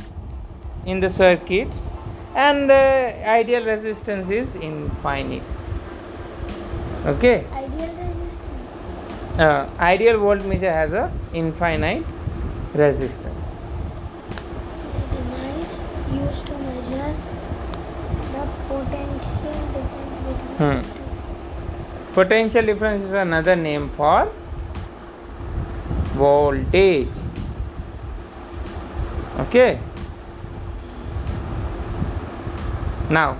in 0.85 0.99
the 0.99 1.09
circuit 1.09 1.69
and 2.35 2.69
the 2.69 3.27
ideal 3.27 3.63
resistance 3.65 4.29
is 4.29 4.55
infinite. 4.55 5.43
Okay? 7.05 7.45
Ideal 7.53 7.93
resistance. 7.93 9.39
uh, 9.39 9.69
ideal 9.79 10.17
voltmeter 10.17 10.71
has 10.71 10.91
a 10.93 11.11
infinite 11.33 12.03
resistance. 12.73 13.39
The 14.93 15.03
device 15.15 15.73
used 16.13 16.45
to 16.47 16.57
measure 16.57 17.15
the 18.33 18.43
potential 18.67 19.57
difference 19.77 20.17
between 20.27 20.57
Hmm. 20.57 21.04
Potential 22.15 22.65
difference 22.65 23.03
is 23.03 23.11
another 23.11 23.55
name 23.55 23.89
for 23.89 24.31
voltage. 26.19 27.09
Okay. 29.39 29.79
Now 33.09 33.37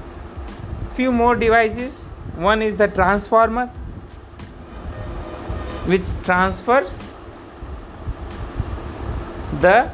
few 0.96 1.12
more 1.12 1.36
devices. 1.36 1.94
One 2.36 2.62
is 2.62 2.76
the 2.76 2.88
transformer 2.88 3.68
which 5.94 6.08
transfers 6.24 7.00
the 9.62 9.90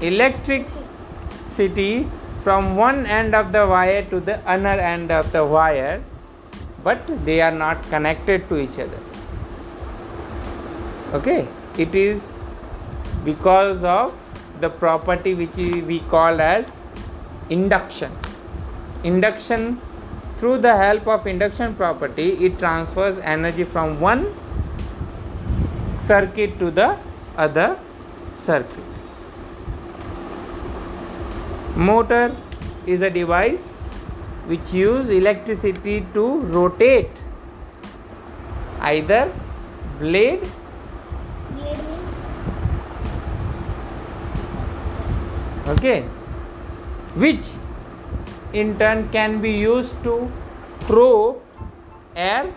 electricity 0.00 2.08
from 2.42 2.76
one 2.76 3.06
end 3.06 3.34
of 3.34 3.52
the 3.52 3.66
wire 3.66 4.02
to 4.10 4.20
the 4.20 4.38
other 4.56 4.80
end 4.94 5.10
of 5.10 5.30
the 5.32 5.44
wire 5.44 6.02
but 6.84 7.10
they 7.24 7.40
are 7.40 7.50
not 7.50 7.82
connected 7.84 8.48
to 8.48 8.58
each 8.58 8.78
other. 8.78 9.00
Okay? 11.14 11.48
It 11.78 11.94
is 11.94 12.34
because 13.24 13.82
of 13.82 14.14
the 14.60 14.68
property 14.68 15.34
which 15.34 15.56
we 15.56 16.00
call 16.14 16.40
as 16.40 16.66
induction. 17.50 18.12
Induction 19.02 19.80
through 20.38 20.58
the 20.58 20.76
help 20.76 21.06
of 21.06 21.26
induction 21.26 21.74
property 21.74 22.30
it 22.46 22.58
transfers 22.58 23.18
energy 23.18 23.64
from 23.64 24.00
one 24.00 24.24
circuit 25.98 26.58
to 26.58 26.70
the 26.70 26.98
other 27.36 27.78
circuit. 28.36 28.84
Motor 31.76 32.36
is 32.86 33.00
a 33.00 33.10
device 33.10 33.62
which 34.46 34.72
use 34.72 35.08
electricity 35.10 36.06
to 36.14 36.24
rotate. 36.56 37.10
Either 38.80 39.32
blade 39.98 40.42
okay. 45.68 46.02
Which 47.14 47.46
in 48.52 48.78
turn 48.78 49.08
can 49.10 49.40
be 49.40 49.52
used 49.52 49.94
to 50.04 50.30
throw 50.82 51.40
air 52.14 52.52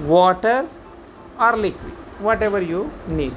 water 0.00 0.68
or 1.40 1.56
liquid 1.56 1.92
whatever 2.20 2.60
you 2.62 2.90
need 3.08 3.34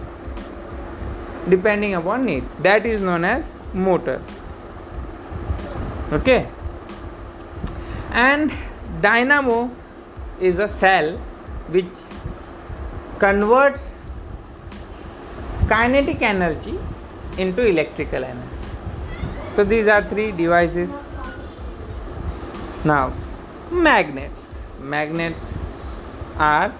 depending 1.49 1.95
upon 1.95 2.25
need. 2.25 2.43
That 2.61 2.85
is 2.85 3.01
known 3.01 3.25
as 3.25 3.43
motor. 3.73 4.21
Okay 6.13 6.47
and 8.11 8.51
dynamo 9.01 9.71
is 10.39 10.59
a 10.59 10.69
cell 10.79 11.17
which 11.69 11.85
converts 13.19 13.95
kinetic 15.67 16.21
energy 16.21 16.77
into 17.37 17.65
electrical 17.65 18.23
energy. 18.23 18.57
So 19.53 19.63
these 19.63 19.87
are 19.87 20.01
three 20.03 20.31
devices. 20.31 20.91
Now 22.83 23.13
magnets. 23.71 24.55
Magnets 24.79 25.49
are 26.37 26.73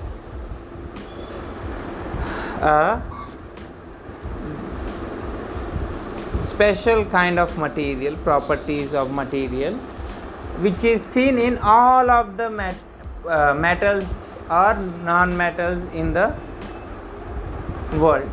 a 2.59 3.01
special 6.45 7.05
kind 7.05 7.39
of 7.39 7.57
material 7.57 8.17
properties 8.17 8.93
of 8.93 9.11
material 9.11 9.79
which 10.59 10.83
is 10.83 11.01
seen 11.01 11.39
in 11.39 11.57
all 11.59 12.09
of 12.09 12.37
the 12.37 12.49
met- 12.49 12.75
uh, 13.27 13.53
metals 13.53 14.05
or 14.49 14.75
non-metals 15.03 15.81
in 15.93 16.13
the 16.13 16.35
world. 17.97 18.29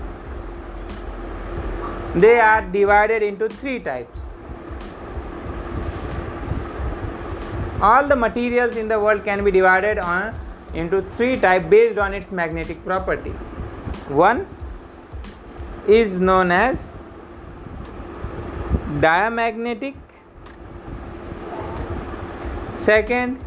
They 2.15 2.41
are 2.41 2.63
divided 2.63 3.23
into 3.23 3.49
three 3.49 3.79
types. 3.79 4.21
All 7.81 8.07
the 8.09 8.17
materials 8.17 8.77
in 8.77 8.89
the 8.89 8.99
world 8.99 9.25
can 9.25 9.45
be 9.45 9.51
divided 9.53 9.99
on 9.99 10.35
into 10.75 11.03
three 11.17 11.39
types 11.39 11.67
based 11.69 11.99
on 11.99 12.13
its 12.15 12.33
magnetic 12.33 12.85
property. 12.85 13.31
One 14.09 14.47
is 15.87 16.19
known 16.19 16.51
as 16.51 16.77
diamagnetic 19.01 19.95
second 22.89 23.39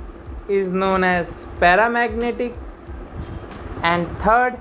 is 0.56 0.68
known 0.80 1.04
as 1.04 1.30
paramagnetic 1.60 2.58
and 3.92 4.10
third 4.24 4.58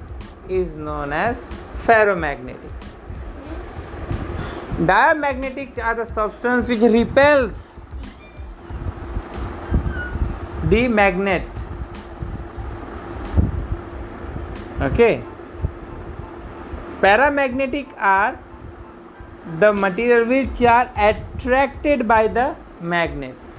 is 0.58 0.76
known 0.84 1.12
as 1.12 1.42
ferromagnetic. 1.86 2.70
Diamagnetic 4.90 5.76
are 5.88 5.94
the 5.96 6.06
substance 6.12 6.70
which 6.70 6.86
repels 6.94 7.66
the 10.70 10.80
magnet. 10.88 11.42
Okay. 14.88 15.12
Paramagnetic 17.02 17.92
are 18.14 18.32
the 19.58 19.74
material 19.84 20.26
which 20.34 20.66
are 20.78 20.90
attracted 21.10 22.08
by 22.16 22.26
the 22.40 22.48
magnet 22.80 23.49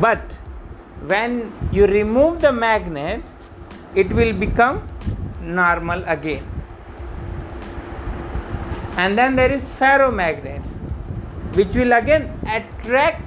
but 0.00 0.32
when 1.06 1.52
you 1.72 1.86
remove 1.86 2.40
the 2.40 2.52
magnet 2.52 3.22
it 3.94 4.12
will 4.12 4.32
become 4.32 4.86
normal 5.42 6.02
again. 6.06 6.44
And 8.96 9.16
then 9.18 9.36
there 9.36 9.50
is 9.50 9.64
ferromagnet 9.80 10.62
which 11.54 11.74
will 11.74 11.92
again 11.92 12.38
attract 12.46 13.24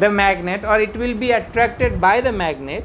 the 0.00 0.10
magnet 0.10 0.64
or 0.64 0.80
it 0.80 0.96
will 0.96 1.14
be 1.14 1.30
attracted 1.30 2.00
by 2.00 2.20
the 2.20 2.32
magnet. 2.32 2.84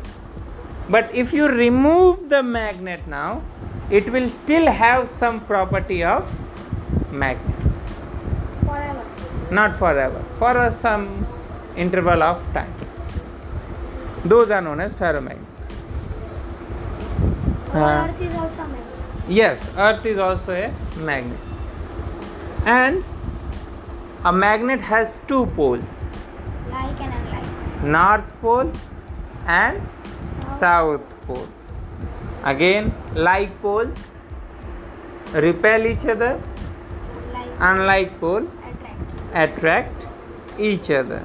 But 0.89 1.13
if 1.13 1.33
you 1.33 1.47
remove 1.47 2.29
the 2.29 2.43
magnet 2.43 3.07
now 3.07 3.43
it 3.89 4.11
will 4.11 4.29
still 4.29 4.67
have 4.67 5.09
some 5.09 5.39
property 5.41 6.03
of 6.03 6.31
magnet. 7.11 7.55
Forever. 8.65 9.05
not 9.51 9.79
forever. 9.79 10.23
For 10.37 10.71
some 10.79 11.25
interval 11.85 12.23
of 12.29 12.41
time 12.53 12.73
those 14.33 14.51
are 14.57 14.61
known 14.67 14.81
as 14.87 14.93
ferromagnet 15.03 15.45
Uh, 17.71 17.79
Earth 17.79 18.21
is 18.27 18.35
also 18.41 18.61
a 18.61 18.67
magnet. 18.67 19.33
yes 19.39 19.65
earth 19.87 20.05
is 20.11 20.19
also 20.27 20.53
a 20.59 20.69
magnet 21.09 21.39
and 22.75 23.03
a 24.31 24.33
magnet 24.43 24.81
has 24.91 25.13
two 25.31 25.41
poles 25.57 25.91
Like 26.71 27.03
and 27.07 27.13
unlike. 27.19 27.83
north 27.97 28.31
pole 28.41 28.71
and 29.57 29.77
south 30.63 31.13
pole 31.27 31.47
again 32.53 32.89
like 33.29 33.53
poles 33.67 34.07
repel 35.47 35.85
each 35.93 36.05
other 36.15 36.31
Like 37.37 37.65
unlike 37.71 38.19
pole 38.23 38.47
attract. 38.71 39.43
attract 39.43 40.07
each 40.71 40.89
other. 41.01 41.21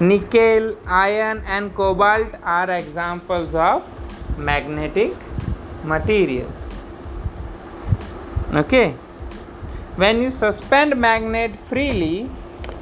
Nickel, 0.00 0.76
iron, 0.86 1.42
and 1.46 1.74
cobalt 1.74 2.34
are 2.42 2.70
examples 2.70 3.54
of 3.54 3.82
magnetic 4.38 5.12
materials. 5.82 6.52
Okay, 8.52 8.94
when 9.96 10.22
you 10.22 10.30
suspend 10.30 10.96
magnet 10.96 11.58
freely, 11.68 12.30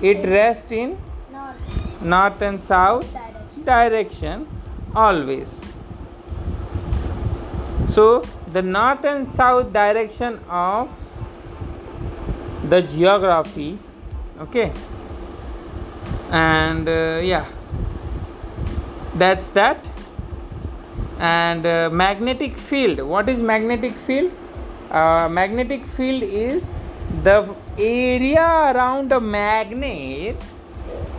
it 0.02 0.26
rests 0.29 0.72
in 0.72 0.98
North 1.33 2.02
north 2.02 2.42
and 2.42 2.62
south 2.62 3.11
direction. 3.12 3.64
direction 3.64 4.46
always. 4.94 5.48
So, 7.88 8.22
the 8.52 8.61
north 8.61 9.05
and 9.05 9.26
south 9.26 9.72
direction 9.72 10.38
of 10.50 10.90
the 12.68 12.83
geography 12.83 13.79
okay 14.40 14.72
and 16.30 16.88
uh, 16.88 17.20
yeah. 17.22 17.46
That's 19.14 19.48
that. 19.50 19.84
And 21.18 21.64
uh, 21.64 21.90
magnetic 21.90 22.58
field. 22.58 23.00
What 23.00 23.28
is 23.28 23.40
magnetic 23.40 23.92
field? 23.92 24.32
Uh, 24.90 25.28
magnetic 25.30 25.86
field 25.86 26.22
is 26.22 26.70
the 27.22 27.54
area 27.78 28.44
around 28.44 29.12
a 29.12 29.20
magnet 29.20 30.36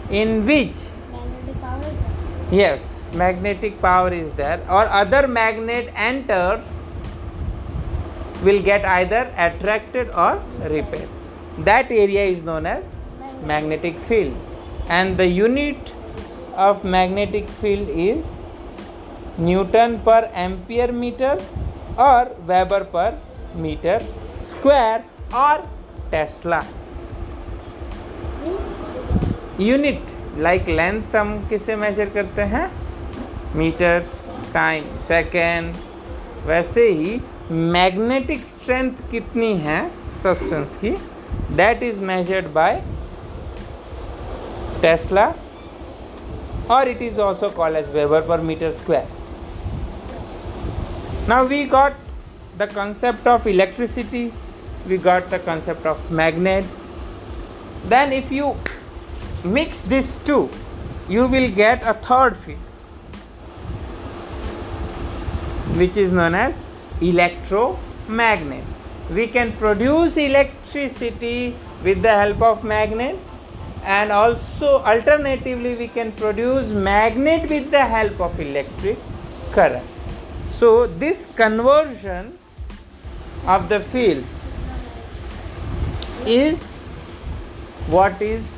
in 0.10 0.46
which? 0.46 0.76
Magnetic 1.12 1.62
power? 1.62 1.80
Is 1.80 1.94
there. 1.94 2.60
yes 2.60 3.12
magnetic 3.14 3.82
power 3.82 4.10
is 4.10 4.32
there. 4.34 4.60
Or 4.70 4.86
other 4.88 5.28
magnet 5.28 5.92
enters 5.96 6.64
will 8.44 8.62
get 8.62 8.86
either 8.86 9.34
attracted 9.36 10.10
or 10.10 10.42
repelled 10.62 11.10
that 11.58 11.92
area 11.92 12.24
is 12.24 12.42
known 12.44 12.66
as 12.66 12.86
magnetic 13.44 14.00
field 14.08 14.36
and 14.92 15.18
the 15.18 15.22
unit 15.22 15.90
of 16.56 16.86
magnetic 16.88 17.50
field 17.62 17.90
is 17.90 19.42
newton 19.42 19.98
per 20.06 20.30
ampere 20.44 20.92
metre 20.92 21.42
और 22.00 22.36
weber 22.48 22.84
per 22.96 23.20
metre 23.56 24.04
square 24.44 25.04
और 25.36 25.66
tesla 26.12 26.62
unit 29.60 30.16
like 30.38 30.68
length 30.70 31.16
हम 31.16 31.38
किसे 31.50 31.76
major 31.76 32.10
करते 32.10 32.42
हैं? 32.42 32.70
Metre 33.56 34.04
time 34.54 34.98
second 35.00 35.76
वैसे 36.46 36.88
ही 36.90 37.20
magnetic 37.52 38.46
strength 38.46 38.92
कितनी 39.12 39.54
है? 39.58 39.80
Substance 40.24 40.78
की. 40.78 40.90
That 41.56 41.84
is 41.84 42.02
measured 42.02 42.48
by 42.54 42.82
Tesla 44.82 45.36
or 46.70 46.84
it 46.84 47.02
is 47.02 47.18
also 47.20 47.50
called 47.50 47.76
as 47.76 47.88
Weber 47.88 48.22
per 48.22 48.38
meter 48.38 48.74
square. 48.74 49.08
Now 51.28 51.46
we 51.46 51.66
got 51.66 51.94
the 52.58 52.68
concept 52.68 53.28
of 53.28 53.48
electricity, 53.48 54.34
we 54.88 54.98
got 54.98 55.30
the 55.30 55.40
concept 55.40 55.86
of 55.86 56.12
magnet. 56.12 56.66
Then 57.86 58.12
if 58.12 58.32
you 58.32 58.56
mix 59.44 59.82
these 59.84 60.16
two, 60.26 60.50
you 61.08 61.28
will 61.28 61.50
get 61.50 61.84
a 61.84 61.94
third 61.94 62.36
field 62.38 62.60
which 65.78 65.96
is 65.96 66.12
known 66.12 66.34
as 66.34 66.60
electromagnet. 67.02 68.64
We 69.12 69.28
can 69.28 69.54
produce 69.54 70.18
electricity 70.18 71.56
with 71.84 72.02
the 72.02 72.12
help 72.12 72.42
of 72.42 72.64
magnet 72.64 73.18
and 73.84 74.12
also 74.12 74.80
alternatively 74.94 75.76
we 75.76 75.88
can 75.88 76.12
produce 76.14 76.70
magnet 76.70 77.50
with 77.50 77.70
the 77.72 77.86
help 77.86 78.20
of 78.20 78.40
electric 78.40 78.98
current 79.52 79.86
so 80.52 80.88
this 80.88 81.28
conversion 81.36 82.38
of 83.46 83.70
the 83.70 83.80
field 83.80 84.26
is 86.26 86.70
what 87.96 88.22
is 88.22 88.58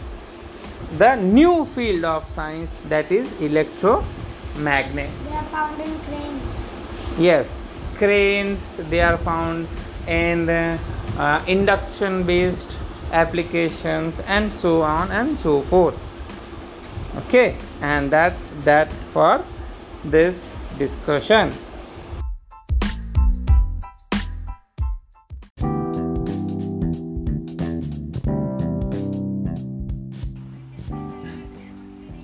the 0.97 1.15
new 1.15 1.65
field 1.75 2.03
of 2.03 2.27
science 2.29 2.75
that 2.87 3.11
is 3.11 3.31
electromagnet 3.39 5.09
They 5.25 5.35
are 5.35 5.43
found 5.55 5.79
in 5.81 5.99
cranes. 5.99 6.55
yes 7.19 7.79
cranes 7.97 8.59
they 8.89 9.01
are 9.01 9.17
found 9.17 9.67
in 10.07 10.45
the, 10.47 10.79
uh, 11.17 11.43
induction 11.47 12.23
based 12.23 12.77
applications 13.11 14.19
and 14.21 14.51
so 14.51 14.81
on 14.81 15.11
and 15.11 15.37
so 15.37 15.61
forth 15.61 15.97
okay 17.17 17.55
and 17.81 18.11
that's 18.11 18.51
that 18.63 18.91
for 19.13 19.43
this 20.05 20.53
discussion 20.77 21.51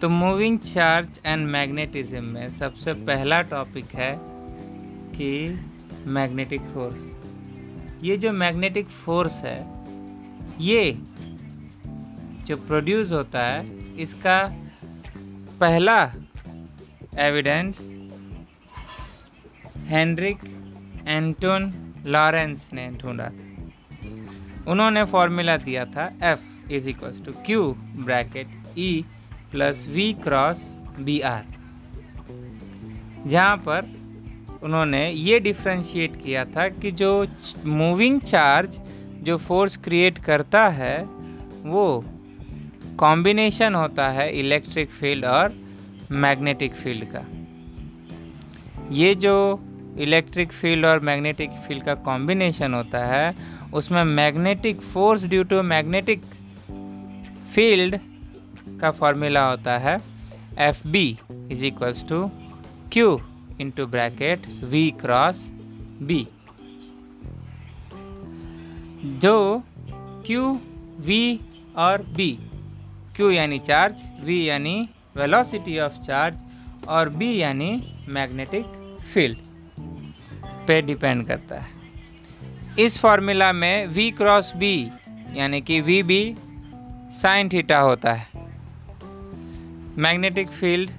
तो 0.02 0.10
moving 0.10 0.60
charge 0.60 1.20
and 1.26 1.48
magnetism 1.48 2.24
में 2.24 2.50
सबसे 2.50 2.94
पहला 2.94 3.42
topic 3.42 3.86
है 3.96 4.16
कि 5.16 5.30
magnetic 6.08 6.62
force 6.62 8.04
ये 8.04 8.18
जो 8.18 8.32
magnetic 8.32 8.88
force 8.88 9.42
है 9.44 9.75
ये 10.62 10.98
जो 12.48 12.56
प्रोड्यूस 12.58 13.12
होता 13.12 13.44
है, 13.44 13.66
इसका 13.98 14.40
पहला 15.60 16.02
एविडेंस 17.20 17.82
हेनरिक 19.88 20.40
एंटोन 21.08 21.72
लॉरेंस 22.06 22.70
ने 22.74 22.90
ढूंढा 23.02 23.30
था। 23.30 23.44
उन्होंने 24.72 25.04
फॉर्मूला 25.06 25.58
दिया 25.58 25.86
था 25.86 26.10
F 26.34 26.72
is 26.72 26.90
equals 26.90 27.26
to 27.26 27.32
Q 27.46 27.72
bracket 28.06 28.48
E 28.78 29.04
plus 29.52 29.86
V 29.88 30.12
cross 30.24 30.66
B 31.00 31.20
R 31.20 31.44
जहाँ 33.28 33.58
पर 33.68 33.94
उन्होंने 34.64 35.10
ये 35.12 35.40
डिफ्रेंशिएट 35.40 36.16
किया 36.24 36.46
था 36.46 36.68
कि 36.70 36.92
जो 36.92 37.12
मूविंग 37.66 38.20
चार्ज 38.22 38.80
जो 39.26 39.38
फोर्स 39.38 39.78
क्रिएट 39.78 40.18
करता 40.26 40.68
है, 40.70 41.04
वो 41.66 42.04
कॉम्बिनेशन 43.00 43.76
होता 43.76 44.10
है 44.10 44.32
इलेक्ट्रिक 44.40 44.90
फ़ील्ड 44.90 45.26
और 45.26 45.54
मैग्नेटिक 46.12 46.74
फ़ील्ड 46.74 47.06
का। 47.06 47.26
ये 48.92 49.14
जो 49.16 49.36
इलेक्ट्रिक 50.00 50.52
फ़ील्ड 50.52 50.86
और 50.86 51.00
मैग्नेटिक 51.00 51.52
फ़ील्ड 51.68 51.84
का 51.84 51.96
कॉम्बिनेशन 52.06 52.74
होता 52.74 53.06
है, 53.06 53.36
उसमें 53.74 54.04
magnetic 54.04 54.82
force 54.84 55.26
due 55.26 55.44
to 55.44 55.62
magnetic 55.64 56.22
field 57.56 58.00
का 58.82 58.92
फॉर्मूला 58.92 59.48
होता 59.50 59.78
है 59.78 59.98
F 60.60 60.88
B 60.88 61.08
is 61.52 61.66
equals 61.66 62.04
to 62.10 62.26
Q 62.94 63.20
into 63.62 63.86
bracket 63.88 64.48
V 64.64 64.90
cross 65.02 65.50
B 66.02 66.26
जो 69.06 69.64
क्यू 70.26 70.60
वी 71.00 71.40
और 71.76 72.02
बी 72.02 72.40
क्यू 73.16 73.30
यानी 73.32 73.60
चार्ज 73.60 74.04
वी 74.22 74.50
यानी 74.50 74.90
वेलोसिटी 75.16 75.80
ऑफ़ 75.80 76.00
चार्ज 76.00 76.38
और 76.88 77.10
बी 77.10 77.38
यानी 77.38 77.72
मैग्नेटिक 78.08 78.66
फ़ील्ड 79.14 79.38
पे 80.68 80.82
डिपेंड 80.82 81.28
करता 81.28 81.56
है। 81.56 81.68
इस 82.80 82.98
फॉर्मूला 83.00 83.54
में 83.54 83.88
v 83.88 84.12
क्रॉस 84.18 84.56
बी 84.56 84.92
यानी 85.34 85.62
कि 85.62 85.82
वी 85.82 86.04
बी 86.04 86.36
साइन 87.12 87.50
थीटा 87.50 87.80
होता 87.80 88.14
है। 88.14 88.28
मैग्नेटिक 89.98 90.50
फ़ील्ड 90.50 90.90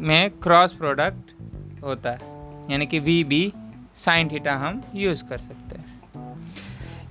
में 0.00 0.30
क्रॉस 0.30 0.72
प्रोडक्ट 0.72 1.34
होता 1.84 2.10
है। 2.10 2.18
यानी 2.70 2.86
कि 2.86 2.98
वी 2.98 3.24
बी 3.24 3.52
साइन 3.94 4.28
थीटा 4.28 4.56
हम 4.56 4.82
यूज़ 4.94 5.24
कर 5.24 5.38
सकते 5.38 5.78
हैं। 5.78 5.85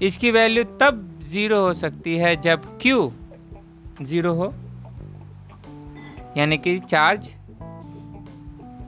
इसकी 0.02 0.32
वैल्यू 0.32 0.64
तब 0.64 1.20
ज़ीरो 1.22 1.60
हो 1.60 1.74
सकती 1.74 2.18
है 2.18 2.36
जब 2.36 2.80
Q 2.80 3.12
ज़ीरो 4.02 4.34
हो। 4.34 4.54
यानी 6.38 6.58
कि 6.58 6.80
चार्ज 6.80 7.32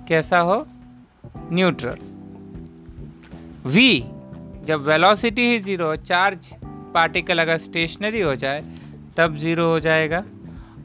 कैसा 0.08 0.40
हो? 0.40 0.68
न्यूट्रल। 1.52 1.98
V 3.72 4.02
जब 4.66 4.82
वेलोसिटी 4.82 5.42
ही 5.42 5.60
ज़ीरो 5.60 5.88
हो, 5.88 5.96
चार्ज 5.96 6.54
पार्टिकल 6.94 7.40
अगर 7.40 7.58
स्टेशनरी 7.58 8.22
हो 8.22 8.36
जाए, 8.36 8.64
तब 9.18 9.36
ज़ीरो 9.36 9.68
हो 9.68 9.80
जाएगा। 9.80 10.24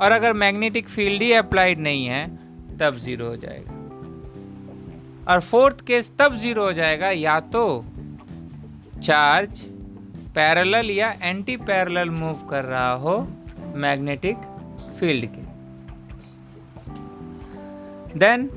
और 0.00 0.12
अगर 0.12 0.32
मैग्नेटिक 0.32 0.88
फ़ील्ड 0.88 1.22
ही 1.22 1.32
अप्लाइड 1.32 1.78
नहीं 1.78 2.06
है, 2.06 2.26
तब 2.78 2.96
ज़ीरो 2.96 3.26
हो 3.26 3.36
जाएगा। 3.36 3.72
और 5.32 5.40
फोर्थ 5.40 5.80
केस 5.80 6.12
तब 6.18 6.36
ज़ीरो 6.36 6.64
हो 6.64 6.72
जाएगा, 6.72 7.10
या 7.10 7.40
तो 7.40 7.84
चार्ज 9.04 9.71
पैरेलल 10.34 10.90
या 10.90 11.14
एंटी 11.22 11.56
पैरेलल 11.56 12.10
मूव 12.10 12.46
कर 12.46 12.64
रहा 12.64 12.92
हो 12.92 13.28
मैग्नेटिक 13.74 14.36
फ़ील्ड 15.00 15.26
के। 15.26 15.52
देन 18.18 18.50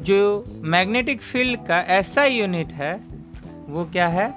जो 0.00 0.44
मैग्नेटिक 0.48 1.20
फ़ील्ड 1.20 1.66
का 1.66 1.80
ऐसा 1.80 2.24
यूनिट 2.24 2.72
है, 2.72 3.00
वो 3.68 3.84
क्या 3.84 4.08
है? 4.08 4.34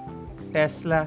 टेस्ला। 0.54 1.06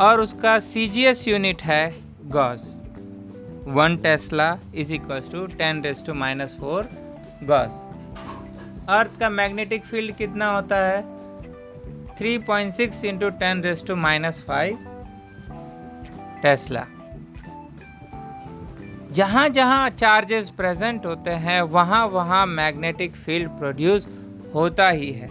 और 0.00 0.20
उसका 0.20 0.58
सीजीएस 0.58 1.28
यूनिट 1.28 1.62
है 1.62 1.94
gauss. 2.24 2.80
One 3.64 3.96
tesla 4.02 4.58
is 4.74 4.92
equals 4.92 5.32
to 5.32 5.46
ten 5.46 5.82
raise 5.82 6.04
to 6.06 6.14
minus 6.14 6.56
four 6.60 6.88
gauss. 7.42 7.86
Earth 8.88 9.20
का 9.20 9.28
मैग्नेटिक 9.28 9.84
फ़ील्ड 9.84 10.14
कितना 10.14 10.54
होता 10.54 10.76
है? 10.76 11.15
3.6 12.20 13.04
into 13.04 13.28
ten 13.40 13.62
raise 13.62 13.84
to 13.86 13.96
minus 13.96 14.44
five 14.48 14.78
tesla 16.42 16.86
जहाँ 19.12 19.48
जहाँ 19.48 19.88
चार्जेस 19.90 20.48
प्रेजेंट 20.50 21.06
होते 21.06 21.30
हैं, 21.30 21.60
वहाँ 21.62 22.06
वहाँ 22.06 22.46
मैग्नेटिक 22.46 23.14
फ़ील्ड 23.16 23.48
प्रोड्यूस 23.50 24.08
होता 24.54 24.88
ही 24.88 25.12
है। 25.12 25.30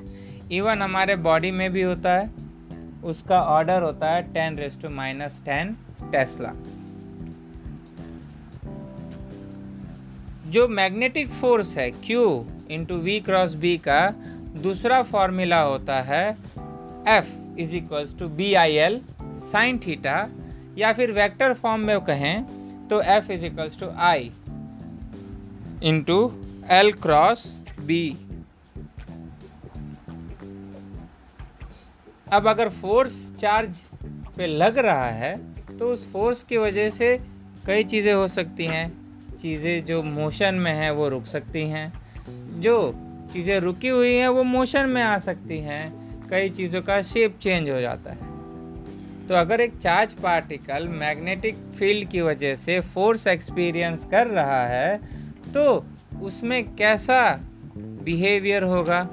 इवन 0.52 0.82
हमारे 0.82 1.15
बॉडी 1.15 1.52
में 1.52 1.71
भी 1.71 1.82
होता 1.82 2.15
है। 2.15 2.30
उसका 3.04 3.41
ऑर्डर 3.41 3.82
होता 3.82 4.12
है 4.12 4.21
ten 4.34 4.58
raise 4.58 4.78
to 4.82 4.89
minus 4.89 5.41
ten 5.45 5.76
tesla 6.04 6.52
जो 10.48 10.67
मैग्नेटिक 10.67 11.30
फोर्स 11.30 11.78
है, 11.78 11.91
Q 12.02 12.45
into 12.71 12.95
V 12.95 13.19
cross 13.19 13.54
B 13.56 13.78
का 13.78 14.10
दूसरा 14.63 15.02
फॉर्मूला 15.04 15.62
होता 15.62 16.02
है 16.02 16.26
F 17.08 17.26
is 17.60 17.76
equals 17.76 18.18
to 18.20 18.28
B 18.28 18.54
I 18.54 18.76
L 18.76 19.02
sine 19.22 19.78
theta 19.78 20.30
या 20.78 20.94
फिर 20.94 21.12
वेक्टर 21.12 21.54
फॉर्म 21.54 21.82
में 21.82 22.00
कहें 22.02 22.44
तो 22.88 23.02
F 23.02 23.32
is 23.32 23.46
equals 23.46 23.80
to 23.80 23.89
I 23.98 24.32
into 25.84 26.44
L 26.70 26.91
cross 26.94 27.63
B 27.80 28.18
अब 32.34 32.48
अगर 32.48 32.70
फोर्स 32.70 33.32
चार्ज 33.41 33.78
पे 34.38 34.48
लग 34.48 34.78
रहा 34.78 35.10
है 35.10 35.56
तो 35.78 35.88
उस 35.94 36.12
फोर्स 36.12 36.44
की 36.44 36.58
वजह 36.58 36.89
से 36.89 37.18
कई 37.68 37.84
चीज़ें 37.84 38.13
हो 38.13 38.28
सकती 38.28 38.65
हैं। 38.65 38.88
चीज़ें 39.38 39.86
जो 39.86 40.04
मोशन 40.04 40.56
में 40.56 40.74
हैं, 40.74 40.91
वो 40.91 41.10
रुक 41.10 41.26
सकती 41.26 41.62
हैं। 41.62 41.94
जो 42.62 42.94
चीज़ें 43.34 43.60
रुकी 43.60 43.88
हुई 43.88 44.13
हैं, 44.13 44.28
वो 44.28 44.44
मोशन 44.44 44.89
में 44.89 45.02
आ 45.04 45.18
सकती 45.20 45.58
हैं। 45.60 46.05
कई 46.29 46.49
चीज़ों 46.49 46.81
का 46.81 47.01
शेप 47.01 47.38
चेंज 47.41 47.69
हो 47.69 47.79
जाता 47.81 48.11
है। 48.11 48.33
तो 49.27 49.33
अगर 49.33 49.61
एक 49.61 49.77
चार्ज 49.77 50.13
पार्टिकल 50.13 50.88
मैग्नेटिक 50.88 51.55
फ़ील्ड 51.75 52.09
की 52.09 52.21
वजह 52.21 52.55
से 52.55 52.79
फोर्स 52.79 53.27
एक्सपीरियंस 53.27 54.05
कर 54.05 54.27
रहा 54.27 54.65
है 54.67 54.97
तो 55.53 55.85
उसमें 56.21 56.63
कैसा 56.75 57.21
बिहेवियर 57.77 58.63
होगा? 58.63 59.03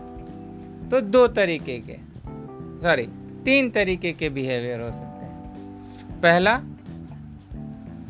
तो 0.90 1.00
दो 1.00 1.26
तरीके 1.28 1.78
के 1.78 1.96
सॉरी 2.82 3.06
तीन 3.44 3.70
तरीके 3.70 4.12
के 4.12 4.28
बिहेवियर 4.28 4.80
हो 4.80 4.90
सकते 4.90 5.24
हैं। 5.24 6.20
पहला 6.20 6.56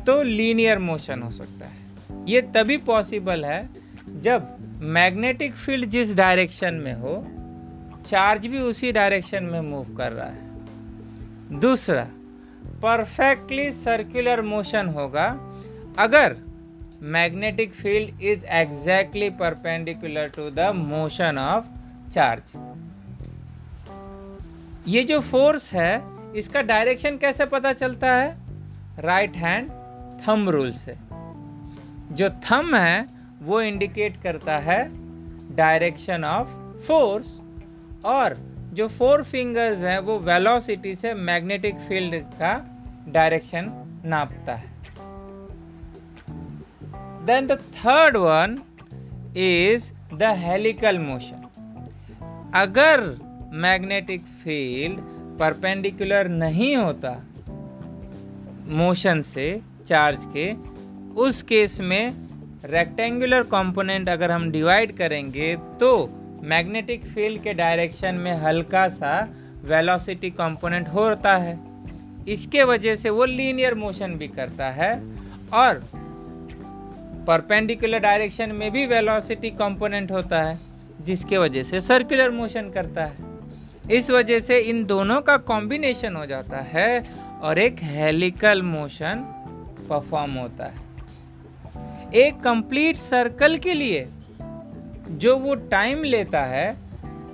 तो 0.05 0.21
लीनियर 0.23 0.79
मोशन 0.79 1.21
हो 1.21 1.31
सकता 1.31 1.65
है। 1.65 2.25
ये 2.27 2.41
तभी 2.55 2.77
पॉसिबल 2.77 3.45
है 3.45 3.69
जब 4.21 4.47
मैग्नेटिक 4.93 5.53
फ़ील्ड 5.53 5.89
जिस 5.89 6.13
डायरेक्शन 6.15 6.73
में 6.73 6.93
हो 6.93 7.15
चार्ज 8.07 8.47
भी 8.47 8.59
उसी 8.59 8.91
डायरेक्शन 8.91 9.43
में 9.43 9.61
मूव 9.61 9.95
कर 9.95 10.11
रहा 10.11 10.27
है। 10.27 10.53
दूसरा, 11.59 12.07
परफेक्टली 12.65 13.71
सर्कुलर 13.71 14.41
मोशन 14.41 14.87
होगा। 14.87 15.55
अगर 15.99 16.37
magnetic 17.01 17.73
field 17.73 18.21
is 18.21 18.45
exactly 18.45 19.29
perpendicular 19.29 20.27
to 20.27 20.49
the 20.49 20.59
motion 20.59 21.37
of 21.37 21.65
charge. 22.11 22.77
ये 24.87 25.03
जो 25.03 25.19
फोर्स 25.19 25.73
है, 25.73 26.01
इसका 26.35 26.61
डायरेक्शन 26.61 27.17
कैसे 27.17 27.45
पता 27.45 27.73
चलता 27.73 28.11
है? 28.11 28.37
राइट 28.99 29.35
हैंड 29.35 29.69
थंब 30.21 30.49
रूल 30.49 30.71
से। 30.71 30.95
जो 32.11 32.29
थम 32.29 32.75
है, 32.75 33.07
वो 33.41 33.61
इंडिकेट 33.61 34.21
करता 34.23 34.57
है 34.57 34.89
डायरेक्शन 35.55 36.23
ऑफ़ 36.23 36.47
फोर्स। 36.81 37.42
और 38.05 38.35
जो 38.73 38.87
फोर 38.87 39.23
फिंगर्स 39.23 39.79
हैं, 39.79 39.99
वो 39.99 40.19
वेलोसिटी 40.19 40.95
से 40.95 41.13
मैग्नेटिक 41.13 41.75
फ़ील्ड 41.79 42.15
का 42.15 42.53
डायरेक्शन 43.07 43.71
नापता 44.05 44.55
है। 44.55 44.71
Then 47.25 47.47
the 47.47 47.51
third 47.51 48.17
one 48.17 48.59
is 49.37 49.91
the 50.13 50.33
helical 50.37 50.99
motion 50.99 51.39
अगर 52.55 53.01
मैग्नेटिक 53.53 54.21
फ़ील्ड 54.43 54.99
परपेंडिकुलर 55.39 56.27
नहीं 56.27 56.75
होता 56.75 57.11
मोशन 58.73 59.21
से 59.21 59.61
चार्ज 59.87 60.25
के, 60.25 60.51
उस 61.21 61.41
केस 61.43 61.79
में 61.79 62.13
रेक्टेंगुलर 62.65 63.43
कंपोनेंट 63.43 64.09
अगर 64.09 64.31
हम 64.31 64.49
डिवाइड 64.51 64.95
करेंगे 64.97 65.55
तो 65.79 65.89
मैग्नेटिक 66.43 67.05
फ़ील्ड 67.05 67.41
के 67.43 67.53
डायरेक्शन 67.53 68.15
में 68.15 68.31
हल्का 68.33 68.87
सा 68.89 69.11
वेलोसिटी 69.63 70.29
कंपोनेंट 70.29 70.87
होता 70.87 71.35
है। 71.37 71.57
इसके 72.27 72.63
वजह 72.63 72.95
से 72.95 73.09
वो 73.09 73.25
लीनियर 73.25 73.73
मोशन 73.73 74.13
भी 74.13 74.27
करता 74.27 74.69
है 74.69 74.93
और 75.53 75.81
परपेंडिकुलर 77.27 77.99
डायरेक्शन 77.99 78.51
में 78.51 78.71
भी 78.71 78.85
वेलोसिटी 78.85 79.49
कंपोनेंट 79.49 80.11
होता 80.11 80.41
है, 80.41 80.59
जिसके 81.01 81.37
वजह 81.37 81.63
से 81.63 81.81
सर्कुलर 81.81 82.31
मोशन 82.31 82.69
करता 82.69 83.05
है। 83.05 83.31
इस 83.91 84.09
वजह 84.11 84.39
से 84.39 84.59
इन 84.59 84.83
दोनों 84.85 85.21
का 85.21 85.37
कॉम्बिनेशन 85.37 86.15
हो 86.15 86.25
जाता 86.25 86.57
है 86.57 87.05
और 87.41 87.59
एक 87.59 87.75
हेलिकल 87.81 88.61
मोशन 88.61 89.23
परफॉर्म 89.89 90.33
होता 90.33 90.65
है। 90.65 92.11
एक 92.15 92.39
कंप्लीट 92.41 92.95
सर्कल 92.95 93.57
के 93.57 93.73
लिए 93.73 94.07
जो 95.07 95.37
वो 95.37 95.55
टाइम 95.55 96.03
लेता 96.03 96.41
है, 96.41 96.77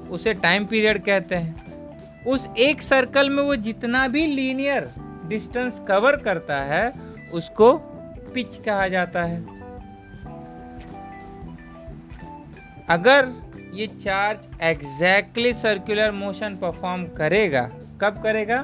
उसे 0.09 0.33
टाइम 0.33 0.65
पीरियड 0.65 1.03
कहते 1.03 1.35
हैं। 1.35 1.69
उस 2.23 2.49
एक 2.57 2.81
सर्कल 2.81 3.29
में 3.29 3.43
वो 3.43 3.55
जितना 3.55 4.07
भी 4.07 4.25
लीनियर 4.25 4.91
डिस्टेंस 5.25 5.81
कवर 5.87 6.15
करता 6.15 6.57
है, 6.57 6.93
उसको 7.33 7.73
पिच 8.33 8.57
कहा 8.57 8.87
जाता 8.87 9.23
है। 9.23 9.45
अगर 12.89 13.33
ये 13.73 13.87
charge 13.87 14.47
exactly 14.61 15.53
circular 15.53 16.11
motion 16.11 16.55
perform 16.55 17.05
करेगा, 17.07 17.71
कब 18.01 18.23
करेगा? 18.23 18.63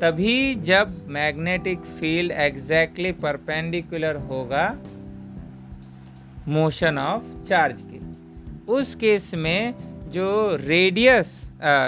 तभी 0.00 0.54
जब 0.54 1.08
मैग्नेटिक 1.08 1.80
फ़ील्ड 1.80 2.32
एग्जैक्टली 2.32 3.12
परपेंडिकुलर 3.12 4.16
होगा 4.16 4.78
मोशन 6.48 6.98
ऑफ़ 6.98 7.44
चार्ज 7.44 7.82
के। 7.82 8.13
उस 8.68 8.94
केस 8.94 9.34
में 9.34 9.74
जो 10.12 10.56
रेडियस 10.60 11.28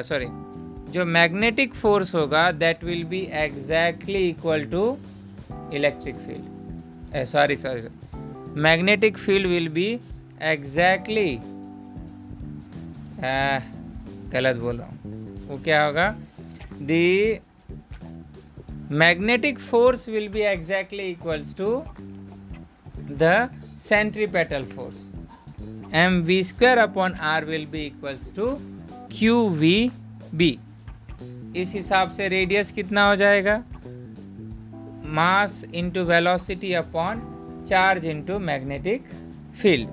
सॉरी 0.08 0.26
जो 0.92 1.04
मैग्नेटिक 1.04 1.74
फोर्स 1.74 2.14
होगा 2.14 2.50
that 2.52 2.84
will 2.84 3.04
be 3.04 3.20
exactly 3.44 4.28
equal 4.28 4.64
to 4.70 4.84
electric 5.74 6.16
field 6.26 7.24
sorry 7.26 7.56
sorry 7.56 7.88
magnetic 8.62 9.18
field 9.18 9.46
will 9.46 9.68
be 9.68 9.88
exactly 10.52 11.38
गलत 14.32 14.56
बोल 14.56 14.76
रहा 14.76 14.88
हूँ। 14.88 15.48
वो 15.48 15.60
क्या 15.64 15.84
होगा? 15.84 16.08
The 16.82 17.38
magnetic 18.92 19.58
force 19.58 20.08
will 20.08 20.28
be 20.28 20.40
exactly 20.40 21.10
equals 21.10 21.54
to 21.54 21.82
the 22.98 23.48
centripetal 23.78 24.62
force. 24.74 25.00
Mv 25.96 26.42
R 27.20 27.44
will 27.44 27.66
be 27.66 27.84
equals 27.86 28.30
to 28.36 28.46
Q 29.12 29.48
V 29.48 29.90
B 30.34 30.58
इस 31.56 31.72
हिसाब 31.74 32.10
से 32.10 32.28
रेडियस 32.28 32.70
कितना 32.72 33.08
हो 33.08 33.16
जाएगा? 33.16 33.62
Mass 35.04 35.64
into 35.74 36.02
velocity 36.04 36.72
upon 36.74 37.22
charge 37.68 38.04
into 38.06 38.38
magnetic 38.38 39.04
field 39.62 39.88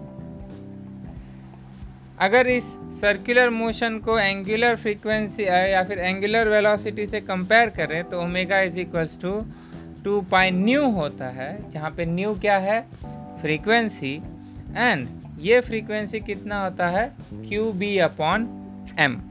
अगर 2.20 2.48
इस 2.48 2.66
सर्कुलर 3.00 3.50
मोशन 3.50 3.98
को 4.00 4.18
angular 4.20 4.76
frequency 4.76 5.44
या 5.44 5.84
फिर 5.84 6.00
एंगुलर 6.00 6.50
वेलोसिटी 6.50 7.08
से 7.08 7.22
कंपेयर 7.22 7.70
करें 7.70 8.04
तो 8.04 8.22
omega 8.22 8.60
is 8.62 8.80
equals 8.80 9.18
to 9.22 9.32
two 10.04 10.22
pi 10.32 10.52
nu 10.52 10.90
होता 10.92 11.30
है, 11.32 11.72
जहाँ 11.72 11.92
पे 11.92 12.06
न्यू 12.06 12.34
क्या 12.36 12.58
है? 12.58 12.80
फ्रीक्वेंसी 13.42 14.16
एंड 14.76 15.08
ये 15.44 15.60
फ्रीक्वेंसी 15.62 16.20
कितना 16.20 16.64
होता 16.64 16.88
है? 16.90 17.06
क्यू 17.34 17.72
बी 17.72 17.98
अपॉन 18.00 18.44
एम 19.00 19.22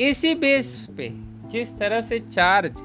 इसी 0.00 0.34
बेस 0.34 0.88
पे 0.96 1.08
जिस 1.48 1.76
तरह 1.78 2.00
से 2.00 2.18
चार्ज 2.20 2.82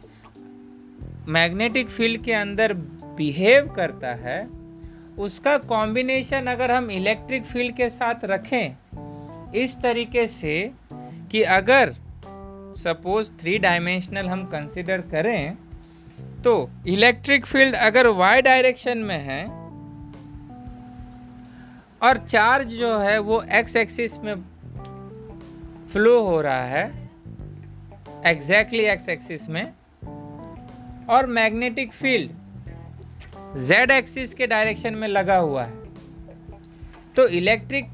मैग्नेटिक 1.28 1.88
फ़ील्ड 1.88 2.24
के 2.24 2.34
अंदर 2.34 2.74
बिहेव 3.18 3.74
करता 3.76 4.14
है, 4.16 4.40
उसका 5.18 5.58
कॉम्बिनेशन 5.58 6.48
अगर 6.48 6.72
हम 6.72 6.92
इलेक्ट्रिक 6.92 7.44
फ़ील्ड 7.44 7.76
के 7.76 7.90
साथ 7.90 8.26
रखें, 8.26 8.76
इस 9.56 9.76
तरीके 9.78 10.28
से 10.28 10.72
कि 11.32 11.42
अगर 11.42 11.96
सपोज़ 12.78 13.32
थ्री 13.32 13.58
डायमेंशनल 13.58 14.28
हम 14.28 14.46
कंसिडर 14.46 15.02
करें 15.12 15.58
तो 16.48 16.70
इलेक्ट्रिक 16.88 17.46
फ़ील्ड 17.46 17.76
अगर 17.76 18.08
वाई 18.08 18.42
डायरेक्शन 18.42 18.98
में 18.98 19.18
है, 19.20 19.44
और 22.02 22.18
चार्ज 22.28 22.68
जो 22.68 22.98
है 22.98 23.18
वो 23.20 23.42
एक्स 23.52 23.76
एक्सिस 23.76 24.18
में 24.20 24.36
फ्लो 25.94 26.20
हो 26.24 26.40
रहा 26.42 26.64
है 26.66 27.10
एग्जैक्टली 28.26 28.84
एक्स 28.84 29.10
एक्सिस 29.10 29.50
में, 29.50 29.74
और 31.10 31.26
मैग्नेटिक 31.26 31.92
फ़ील्ड 31.94 33.58
जेड 33.60 33.92
एक्सिस 33.92 34.34
के 34.34 34.48
डायरेक्शन 34.48 34.96
में 34.96 35.08
लगा 35.08 35.38
हुआ 35.38 35.64
है 35.64 35.76
तो 37.16 37.28
इलेक्ट्रिक 37.28 37.90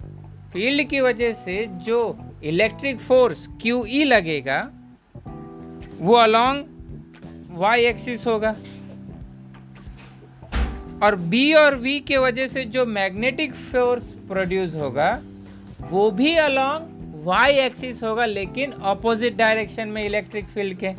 फ़ील्ड 0.53 0.87
की 0.89 0.99
वजह 1.01 1.33
से 1.33 1.65
जो 1.85 1.99
इलेक्ट्रिक 2.43 2.99
फोर्स 2.99 3.47
क्यू 3.61 3.83
ई 3.87 4.03
लगेगा, 4.03 4.59
वो 5.99 6.15
अलोंग 6.15 6.63
वाई 7.53 7.85
एक्सिस 7.85 8.25
होगा। 8.27 8.55
और 11.03 11.15
बी 11.15 11.53
और 11.53 11.75
वी 11.75 11.99
के 11.99 12.17
वजह 12.17 12.47
से 12.47 12.63
जो 12.65 12.85
मैग्नेटिक 12.85 13.53
फोर्स 13.53 14.13
प्रोड्यूस 14.27 14.75
होगा, 14.75 15.21
वो 15.81 16.11
भी 16.11 16.35
अलोंग 16.35 16.91
वाई 17.25 17.53
एक्सिस 17.53 18.03
होगा, 18.03 18.25
लेकिन 18.25 18.73
ऑपोजिट 18.73 19.35
डायरेक्शन 19.35 19.87
में 19.87 20.03
इलेक्ट्रिक 20.05 20.45
फ़ील्ड 20.45 20.77
के। 20.77 20.93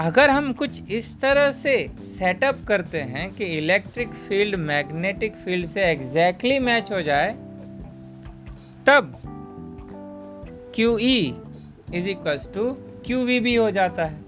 अगर 0.00 0.30
हम 0.30 0.52
कुछ 0.52 0.90
इस 0.90 1.20
तरह 1.20 1.50
से 1.52 1.76
सेटअप 2.04 2.64
करते 2.68 3.00
हैं 3.00 3.30
कि 3.30 3.44
इलेक्ट्रिक 3.58 4.08
फ़ील्ड 4.08 4.54
मैग्नेटिक 4.54 5.34
फ़ील्ड 5.34 5.66
से 5.66 5.82
एग्जैक्टली 5.82 6.50
exactly 6.50 6.66
मैच 6.66 6.92
हो 6.92 7.02
जाए, 7.02 7.30
तब 8.86 9.20
Q 10.74 10.98
E 10.98 11.34
is 11.94 12.08
equals 12.08 12.48
to 12.54 12.70
Q 13.06 13.24
V 13.24 13.40
भी 13.40 13.54
हो 13.54 13.70
जाता 13.70 14.04
है। 14.04 14.23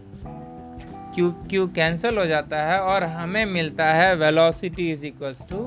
क्यू 1.16 1.30
क्यू 1.50 1.66
कैंसिल 1.66 2.18
हो 2.18 2.26
जाता 2.26 2.62
है 2.62 2.80
और 2.80 3.04
हमें 3.04 3.44
मिलता 3.46 3.84
है 3.84 4.14
velocity 4.14 4.90
is 4.92 5.06
equals 5.06 5.42
to 5.50 5.60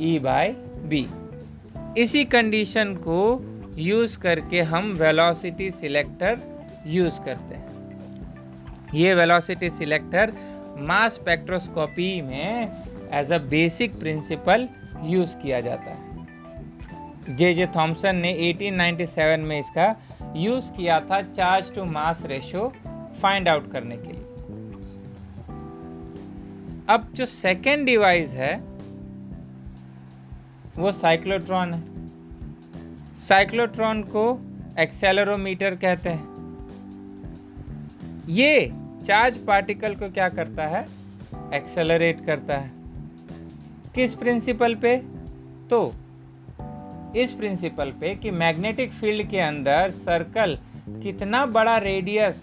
E 0.00 0.18
by 0.18 0.48
B 0.90 1.06
इसी 2.02 2.24
कंडीशन 2.24 2.94
को 2.94 3.20
यूज़ 3.78 4.18
करके 4.18 4.62
हम 4.62 4.92
वेलोसिटी 4.92 5.70
सिलेक्टर 5.70 6.38
यूज़ 6.86 7.20
करते 7.20 7.54
हैं। 7.54 7.64
ये 8.94 9.14
वेलोसिटी 9.14 9.70
सिलेक्टर 9.70 10.32
मास 10.78 11.14
स्पेक्ट्रोस्कोपी 11.14 12.20
में 12.22 12.70
as 13.12 13.32
a 13.32 13.38
basic 13.38 13.98
principle 14.00 14.68
use 15.04 15.36
किया 15.36 15.60
जाता 15.60 15.90
है। 15.90 17.36
जे 17.36 17.54
जे 17.54 17.66
थॉम्सन 17.66 18.16
ने 18.16 18.34
1897 18.42 19.38
में 19.38 19.58
इसका 19.60 19.94
यूज़ 20.36 20.70
किया 20.72 21.00
था 21.00 21.22
charge 21.22 21.74
to 21.74 21.84
mass 21.84 22.22
ratio 22.26 22.72
find 23.22 23.48
out 23.48 23.72
करने 23.72 23.96
के 23.96 24.12
लिए। 24.12 24.25
अब 26.88 27.12
जो 27.14 27.26
सेकेंड 27.26 27.86
डिवाइस 27.86 28.32
है, 28.32 28.56
वो 30.76 30.92
साइक्लोट्रॉन 30.92 31.74
है। 31.74 31.82
साइक्लोट्रॉन 33.14 34.02
को 34.02 34.40
एक्सेलरोमीटर 34.78 35.76
कहते 35.76 36.08
हैं। 36.08 36.36
ये 38.28 38.72
चार्ज 39.06 39.38
पार्टिकल 39.38 39.94
को 39.94 40.10
क्या 40.10 40.28
करता 40.28 40.66
है? 40.66 40.88
एक्सेलरेट 41.54 42.26
करता 42.26 42.56
है। 42.56 42.70
किस 43.94 44.14
प्रिंसिपल 44.14 44.74
पे? 44.74 44.96
तो 45.70 45.94
इस 47.16 47.32
प्रिंसिपल 47.32 47.90
पे 47.90 48.14
कि 48.14 48.30
मैग्नेटिक 48.30 48.90
फ़ील्ड 48.90 49.30
के 49.30 49.40
अंदर 49.40 49.90
सर्कल 49.90 50.58
कितना 50.88 51.46
बड़ा 51.46 51.78
रेडियस 51.78 52.42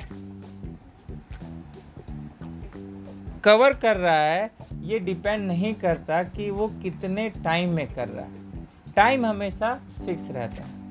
कवर 3.43 3.73
कर 3.73 3.97
रहा 3.97 4.15
है 4.15 4.51
ये 4.81 4.99
डिपेंड 4.99 5.47
नहीं 5.47 5.73
करता 5.73 6.23
कि 6.23 6.49
वो 6.49 6.67
कितने 6.83 7.29
टाइम 7.29 7.69
में 7.69 7.87
कर 7.87 8.07
रहा 8.07 8.25
है। 8.25 8.65
टाइम 8.95 9.25
हमेशा 9.25 9.73
फिक्स 10.05 10.27
रहता 10.31 10.63
है। 10.63 10.81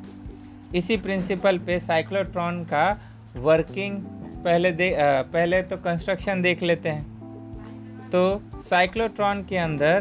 इसी 0.74 0.96
प्रिंसिपल 0.96 1.58
पे 1.58 1.78
साइक्लोट्रॉन 1.80 2.64
का 2.64 3.00
वर्किंग 3.36 3.98
पहले 4.44 4.72
दे 4.72 4.94
आ, 4.94 5.22
पहले 5.22 5.62
तो 5.62 5.76
कंस्ट्रक्शन 5.76 6.42
देख 6.42 6.62
लेते 6.62 6.88
हैं। 6.88 8.10
तो 8.10 8.42
साइक्लोट्रॉन 8.58 9.42
के 9.44 9.56
अंदर 9.56 10.00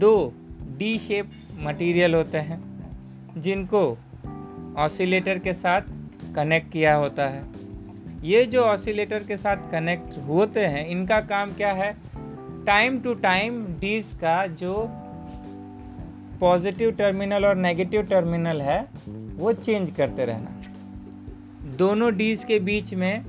दो 0.00 0.32
डी 0.78 0.98
शेप 0.98 1.30
मटेरियल 1.58 2.14
होते 2.14 2.38
हैं 2.38 2.60
जिनको 3.36 3.98
ऑसिलेटर 4.78 5.38
के 5.38 5.54
साथ 5.54 5.80
कनेक्ट 6.36 6.72
किया 6.72 6.94
होता 6.94 7.26
है। 7.28 7.65
ये 8.22 8.46
जो 8.46 8.60
ऑसिलेटर 8.60 9.24
के 9.24 9.36
साथ 9.36 9.56
कनेक्ट 9.72 10.18
होते 10.26 10.60
हैं, 10.60 10.86
इनका 10.86 11.20
काम 11.20 11.52
क्या 11.52 11.72
है? 11.72 11.96
टाइम 12.66 13.00
टू 13.00 13.14
टाइम 13.14 13.66
डीज 13.66 14.12
का 14.20 14.46
जो 14.46 14.88
पॉजिटिव 16.40 16.90
टर्मिनल 16.90 17.46
और 17.46 17.56
नेगेटिव 17.56 18.02
टर्मिनल 18.02 18.62
है, 18.62 18.88
वो 19.36 19.52
चेंज 19.52 19.90
करते 19.90 20.24
रहना। 20.24 20.50
दोनों 21.76 22.16
डीज 22.16 22.44
के 22.44 22.58
बीच 22.58 22.94
में 22.94 23.24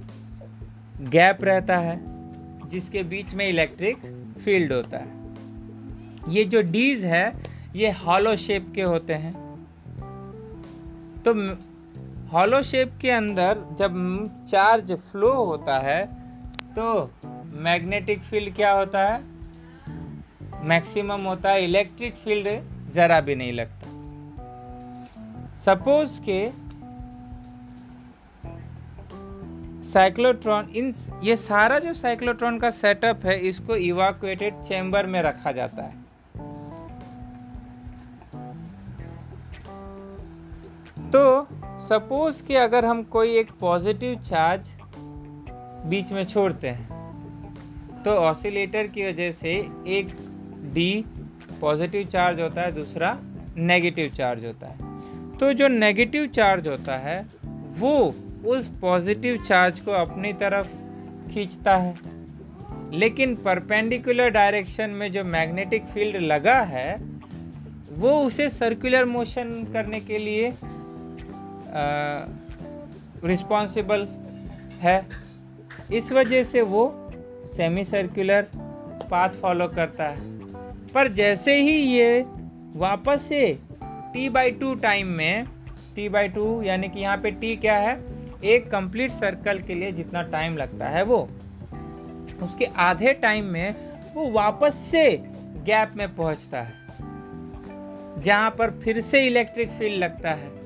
गैप 1.02 1.44
रहता 1.44 1.78
है, 1.78 2.00
जिसके 2.70 3.04
बीच 3.04 3.34
में 3.34 3.50
इलेक्ट्रिक 3.50 3.98
फ़ील्ड 4.46 4.74
होता 4.74 4.98
है। 4.98 5.08
ये 6.30 6.44
जो 6.44 6.62
डीज 6.62 7.06
है, 7.06 7.34
ये 7.76 7.92
हॉलो 7.92 8.36
शेप 8.36 8.72
के 8.76 8.82
होते 8.82 9.14
हैं। 9.14 9.34
तो 11.26 11.34
हॉलो 12.34 12.62
शेप 12.64 12.98
के 13.02 13.10
अंदर 13.12 13.58
जब 13.80 13.94
चार्ज 14.50 14.92
फ्लो 15.12 15.32
होता 15.34 15.78
है 15.80 16.06
तो 16.76 16.86
मैग्नेटिक 17.64 18.24
फ़ील्ड 18.24 18.54
क्या 18.56 18.72
होता 18.72 19.04
है? 19.04 19.22
मैक्सिमम 20.64 21.22
होता 21.22 21.50
है 21.50 21.64
इलेक्ट्रिक 21.64 22.16
फ़ील्ड 22.16 22.48
ज़रा 22.92 23.20
भी 23.22 23.36
नहीं 23.36 23.54
लगता। 23.54 23.86
सपोज़ 25.56 26.20
के 26.22 26.40
साइक्लोट्रॉन 29.84 30.70
इन 30.76 30.94
ये 31.24 31.38
सारा 31.38 31.80
जो 31.80 31.94
साइक्लोट्रॉन 31.94 32.60
का 32.60 32.72
सेटअप 32.72 33.26
है, 33.26 33.40
इसको 33.40 33.76
इवाकुएटेड 33.76 34.62
चैम्बर 34.64 35.06
में 35.06 35.22
रखा 35.22 35.52
जाता 35.52 35.84
है। 35.84 36.06
तो 41.12 41.48
सपोज़ 41.80 42.44
कि 42.44 42.56
अगर 42.56 42.86
हम 42.86 43.04
कोई 43.04 43.32
एक 43.32 43.52
पॉजिटिव 43.60 44.16
चार्ज 44.20 44.70
बीच 45.90 46.12
में 46.12 46.26
छोड़ते 46.26 46.68
हैं 46.68 48.04
तो 48.06 48.12
ऑसिलेटर 48.12 48.88
की 48.88 49.08
वजह 49.10 49.32
से 49.32 49.52
एक 49.88 50.08
डी 50.74 51.06
पॉजिटिव 51.62 52.06
चार्ज 52.06 52.40
होता 52.42 52.62
है, 52.62 52.72
दूसरा 52.72 53.18
नेगेटिव 53.58 54.10
चार्ज 54.10 54.46
होता 54.46 54.68
है। 54.68 55.38
तो 55.38 55.54
जो 55.54 55.68
नेगेटिव 55.68 56.28
चार्ज 56.28 56.68
होता 56.68 56.98
है, 56.98 57.26
वो 57.80 58.16
उस 58.46 58.68
पॉजिटिव 58.68 59.44
चार्ज 59.44 59.80
को 59.80 59.92
अपनी 59.92 60.34
तरफ़ 60.34 60.68
खींचता 61.32 61.78
है। 61.78 61.96
लेकिन 62.94 63.36
परपेंडिकुलर 63.36 64.30
डायरेक्शन 64.30 64.90
में 64.90 65.12
जो 65.12 65.24
मैग्नेटिक 65.24 65.86
फ़ील्ड 65.86 66.16
लगा 66.16 66.60
है, 66.60 66.98
वो 67.90 68.22
उसे 68.22 68.50
सर्कुलर 68.50 69.06
मोशन 69.06 69.68
करने 69.74 70.00
के 70.00 70.18
लिए 70.18 70.54
रिस्पॉन्सिबल 73.24 74.08
है। 74.82 75.06
इस 75.94 76.12
वजह 76.12 76.44
से 76.44 76.62
वो 76.64 76.84
सेमी 77.48 77.84
सर्कुलर 77.86 78.48
पाथ 79.12 79.30
फॉलो 79.42 79.68
करता 79.68 80.08
है। 80.08 80.36
पर 80.92 81.08
जैसे 81.14 81.56
ही 81.56 81.72
ये 81.72 82.26
वापस 82.76 83.26
से 83.30 83.58
टी 84.14 84.28
बाई 84.30 84.52
टू 84.52 84.74
टाइम 84.76 85.08
में 85.08 85.46
टी 85.96 86.08
बाई 86.10 86.28
टू 86.28 86.62
यानी 86.62 86.90
कि 86.90 87.00
यहाँ 87.00 87.18
पे 87.18 87.32
टी 87.32 87.56
क्या 87.56 87.76
है? 87.76 88.00
एक 88.46 88.70
कंप्लीट 88.72 89.12
सर्कल 89.12 89.60
के 89.60 89.76
लिए 89.76 89.92
जितना 89.92 90.22
टाइम 90.24 90.58
लगता 90.58 90.88
है 90.88 91.04
वो। 91.04 91.28
उसके 92.44 92.66
आधे 92.66 93.14
टाइम 93.14 93.46
में 93.46 93.76
वो 94.16 94.30
वापस 94.32 94.76
से 94.92 95.10
गैप 95.66 95.94
में 95.98 96.08
पहुँचता 96.16 96.62
है, 96.62 96.74
जहाँ 98.22 98.50
पर 98.50 98.72
फिर 98.84 99.02
से 99.02 99.26
इलेक्ट्रिक 99.28 99.70
फ़ील्ड 99.70 100.04
लगता 100.04 100.30
है। 100.32 100.57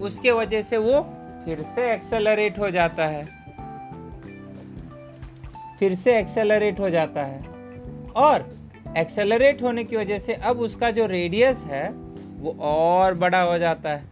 उसके 0.00 0.30
वजह 0.30 0.62
से 0.62 0.76
वो 0.76 1.02
फिर 1.44 1.62
से 1.62 1.92
एक्सेलरेट 1.92 2.58
हो 2.58 2.70
जाता 2.70 3.06
है। 3.06 3.28
फिर 5.78 5.94
से 5.94 6.18
एक्सेलरेट 6.18 6.80
हो 6.80 6.90
जाता 6.90 7.22
है। 7.22 7.44
और 8.16 8.58
एक्सेलरेट 8.98 9.62
होने 9.62 9.84
की 9.84 9.96
वजह 9.96 10.18
से 10.18 10.34
अब 10.34 10.60
उसका 10.60 10.90
जो 10.90 11.06
रेडियस 11.06 11.62
है, 11.62 11.88
वो 12.38 12.56
और 12.60 13.14
बड़ा 13.14 13.40
हो 13.40 13.58
जाता 13.58 13.90
है। 13.90 14.04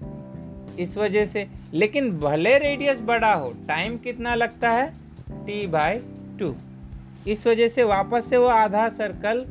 इस 0.78 0.96
वजह 0.96 1.24
से, 1.24 1.48
लेकिन 1.72 2.20
भले 2.20 2.58
रेडियस 2.58 3.00
बड़ा 3.00 3.34
हो 3.34 3.52
टाइम 3.68 3.96
कितना 3.96 4.34
लगता 4.34 4.70
है? 4.70 4.92
टी 5.30 5.66
बाई 5.66 5.98
टू 6.38 6.54
इस 7.28 7.46
वजह 7.46 7.68
से 7.68 7.82
वापस 7.82 8.30
से 8.30 8.36
वो 8.36 8.46
आधा 8.46 8.88
circle 8.88 9.46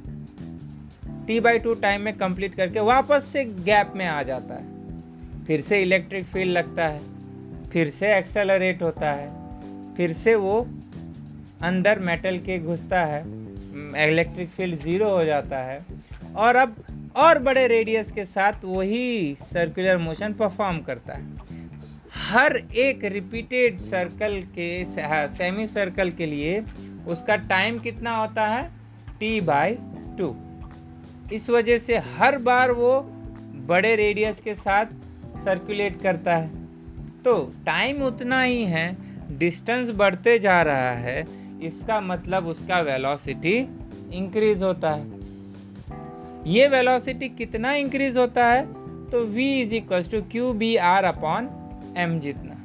T 1.28 1.40
by 1.40 1.60
two 1.60 1.74
time 1.74 2.02
में 2.02 2.18
कंप्लीट 2.18 2.56
करके 2.56 2.80
वापस 2.80 3.26
से 3.26 3.46
गैप 3.46 3.94
में 3.96 4.06
आ 4.06 4.24
जाता 4.24 4.54
है। 4.54 4.71
फिर 5.52 5.62
से 5.62 5.82
इलेक्ट्रिक 5.82 6.26
फ़ील्ड 6.26 6.52
लगता 6.52 6.86
है, 6.88 7.00
फिर 7.72 7.90
से 7.90 8.14
एक्सेलरेट 8.18 8.82
होता 8.84 9.10
है, 9.12 9.96
फिर 9.96 10.14
से 10.14 10.36
वो 10.36 10.60
अंदर 11.62 12.00
मेटल 12.00 12.38
के 12.38 12.58
घुसता 12.60 13.04
है 13.06 13.20
इलेक्ट्रिक 14.08 14.50
फ़ील्ड 14.50 14.76
ज़ीरो 14.76 15.10
हो 15.10 15.26
जाता 15.26 15.58
है 15.64 15.80
और 16.36 16.56
अब 16.56 16.76
और 17.16 17.40
बड़े 17.40 17.66
रेडियस 17.68 18.12
के 18.12 18.26
साथ 18.26 18.64
वही 18.66 19.36
सर्कुलर 19.42 19.98
मोशन 19.98 20.34
परफॉर्म 20.34 20.80
करता 20.80 21.14
है। 21.14 21.26
हर 22.22 22.58
एक 22.78 23.06
रिपीटेड 23.14 23.82
सर्कल 23.82 24.42
के 24.58 24.72
सेमी 24.88 25.68
सर्कल 25.68 26.12
के 26.12 26.26
लिए 26.26 26.64
उसका 27.10 27.36
टाइम 27.52 27.80
कितना 27.80 28.16
होता 28.16 28.48
है? 28.48 28.68
टी 29.20 29.40
बाई 29.44 29.78
टू 30.18 30.36
इस 31.34 31.50
वजह 31.50 31.78
से 31.80 31.98
हर 32.18 32.38
बार 32.42 32.72
वो 32.74 33.00
बड़े 33.68 33.96
रेडियस 33.98 34.40
के 34.40 34.56
साथ 34.56 35.00
सर्कुलेट 35.38 36.02
करता 36.02 36.36
है। 36.36 36.50
तो 37.24 37.34
टाइम 37.66 38.02
उतना 38.04 38.42
ही 38.42 38.64
है 38.64 38.86
डिस्टेंस 39.38 39.90
बढ़ते 39.90 40.38
जा 40.40 40.62
रहा 40.62 40.92
है, 40.92 41.24
इसका 41.64 42.00
मतलब 42.02 42.48
उसका 42.48 42.80
वेलोसिटी 42.80 43.58
इंक्रीज 44.14 44.64
होता 44.64 44.90
है। 44.90 45.20
ये 46.48 46.68
वेलोसिटी 46.68 47.30
कितना 47.30 47.74
इंक्रीज 47.74 48.18
होता 48.18 48.46
है? 48.46 48.64
तो 49.10 49.26
v 49.28 49.38
is 49.38 49.74
equal 49.76 50.04
to 50.04 50.22
Q 50.22 50.52
B 50.54 50.76
R 50.76 51.04
upon 51.04 51.50
M 51.98 52.20
जितना। 52.20 52.58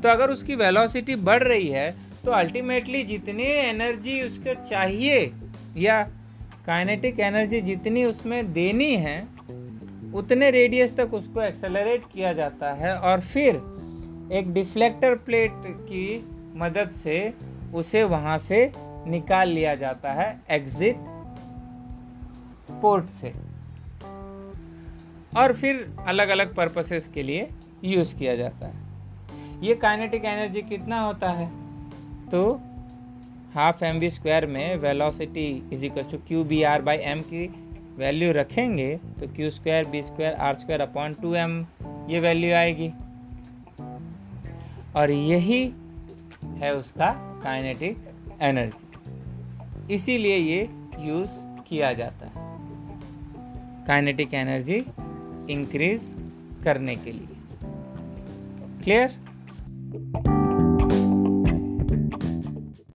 तो 0.00 0.08
अगर 0.08 0.30
उसकी 0.30 0.54
वेलोसिटी 0.54 1.14
बढ़ 1.14 1.42
रही 1.42 1.68
है 1.68 1.90
तो 2.24 2.30
अल्टीमेटली 2.30 3.02
जितनी 3.02 3.42
एनर्जी 3.42 4.20
उसको 4.22 4.54
चाहिए 4.64 5.32
या 5.76 6.02
काइनेटिक 6.66 7.20
एनर्जी 7.20 7.60
जितनी 7.60 8.04
उसमें 8.04 8.52
देनी 8.52 8.94
है 8.96 9.18
उतने 10.14 10.50
रेडियस 10.50 10.96
तक 10.96 11.14
उसको 11.14 11.42
एक्सेलरेट 11.42 12.04
किया 12.12 12.32
जाता 12.32 12.72
है 12.72 12.94
और 12.94 13.20
फिर 13.20 13.56
एक 14.32 14.52
डिफ्लेक्टर 14.52 15.14
प्लेट 15.14 15.52
की 15.66 16.24
मदद 16.56 16.90
से 16.90 17.34
उसे 17.74 18.02
वहाँ 18.04 18.38
से 18.38 18.72
निकाल 19.06 19.48
लिया 19.48 19.74
जाता 19.74 20.12
है 20.12 20.40
एग्जिट 20.50 20.96
पोर्ट 22.82 23.04
से। 23.04 23.32
और 25.36 25.52
फिर 25.52 25.96
अलग 26.06 26.28
अलग 26.28 26.54
पर्पसेस 26.54 27.06
के 27.06 27.22
लिए 27.22 27.48
यूज़ 27.84 28.14
किया 28.16 28.36
जाता 28.36 28.66
है। 28.66 28.88
ये 29.62 29.74
काइनेटिक 29.74 30.24
एनर्जी 30.24 30.62
कितना 30.62 31.00
होता 31.00 31.30
है? 31.30 31.48
तो 32.28 32.60
हाफ़ 33.54 33.84
एम 33.84 34.00
बी 34.00 34.10
स्क्वायर 34.10 34.46
में 34.46 34.76
velocity 34.76 35.70
is 35.72 35.84
equal 35.86 36.02
to 36.02 36.18
Q 36.18 36.44
B 36.44 36.62
R 36.62 36.82
by 36.82 36.96
M 36.96 37.20
की 37.20 37.59
वैल्यू 37.98 38.32
रखेंगे 38.32 38.94
तो 39.20 39.26
Q 39.26 39.50
square 39.50 39.86
B 39.86 40.02
square 40.02 40.34
R 40.34 40.54
square 40.56 40.80
upon 40.80 41.14
two 41.14 41.34
M 41.34 41.58
ये 42.10 42.20
वैल्यू 42.20 42.54
आएगी। 42.54 42.90
और 44.96 45.10
यही 45.10 45.62
है 46.60 46.74
उसका 46.74 47.10
काइनेटिक 47.44 47.96
एनर्जी 48.42 49.94
इसीलिए 49.94 50.36
ये 50.36 50.60
यूज़ 51.00 51.38
किया 51.68 51.92
जाता 51.92 52.26
है 52.26 52.48
काइनेटिक 53.86 54.34
एनर्जी 54.34 54.84
इंक्रीज 55.50 56.14
करने 56.64 56.94
के 56.96 57.12
लिए। 57.12 57.28
क्लियर 58.84 59.10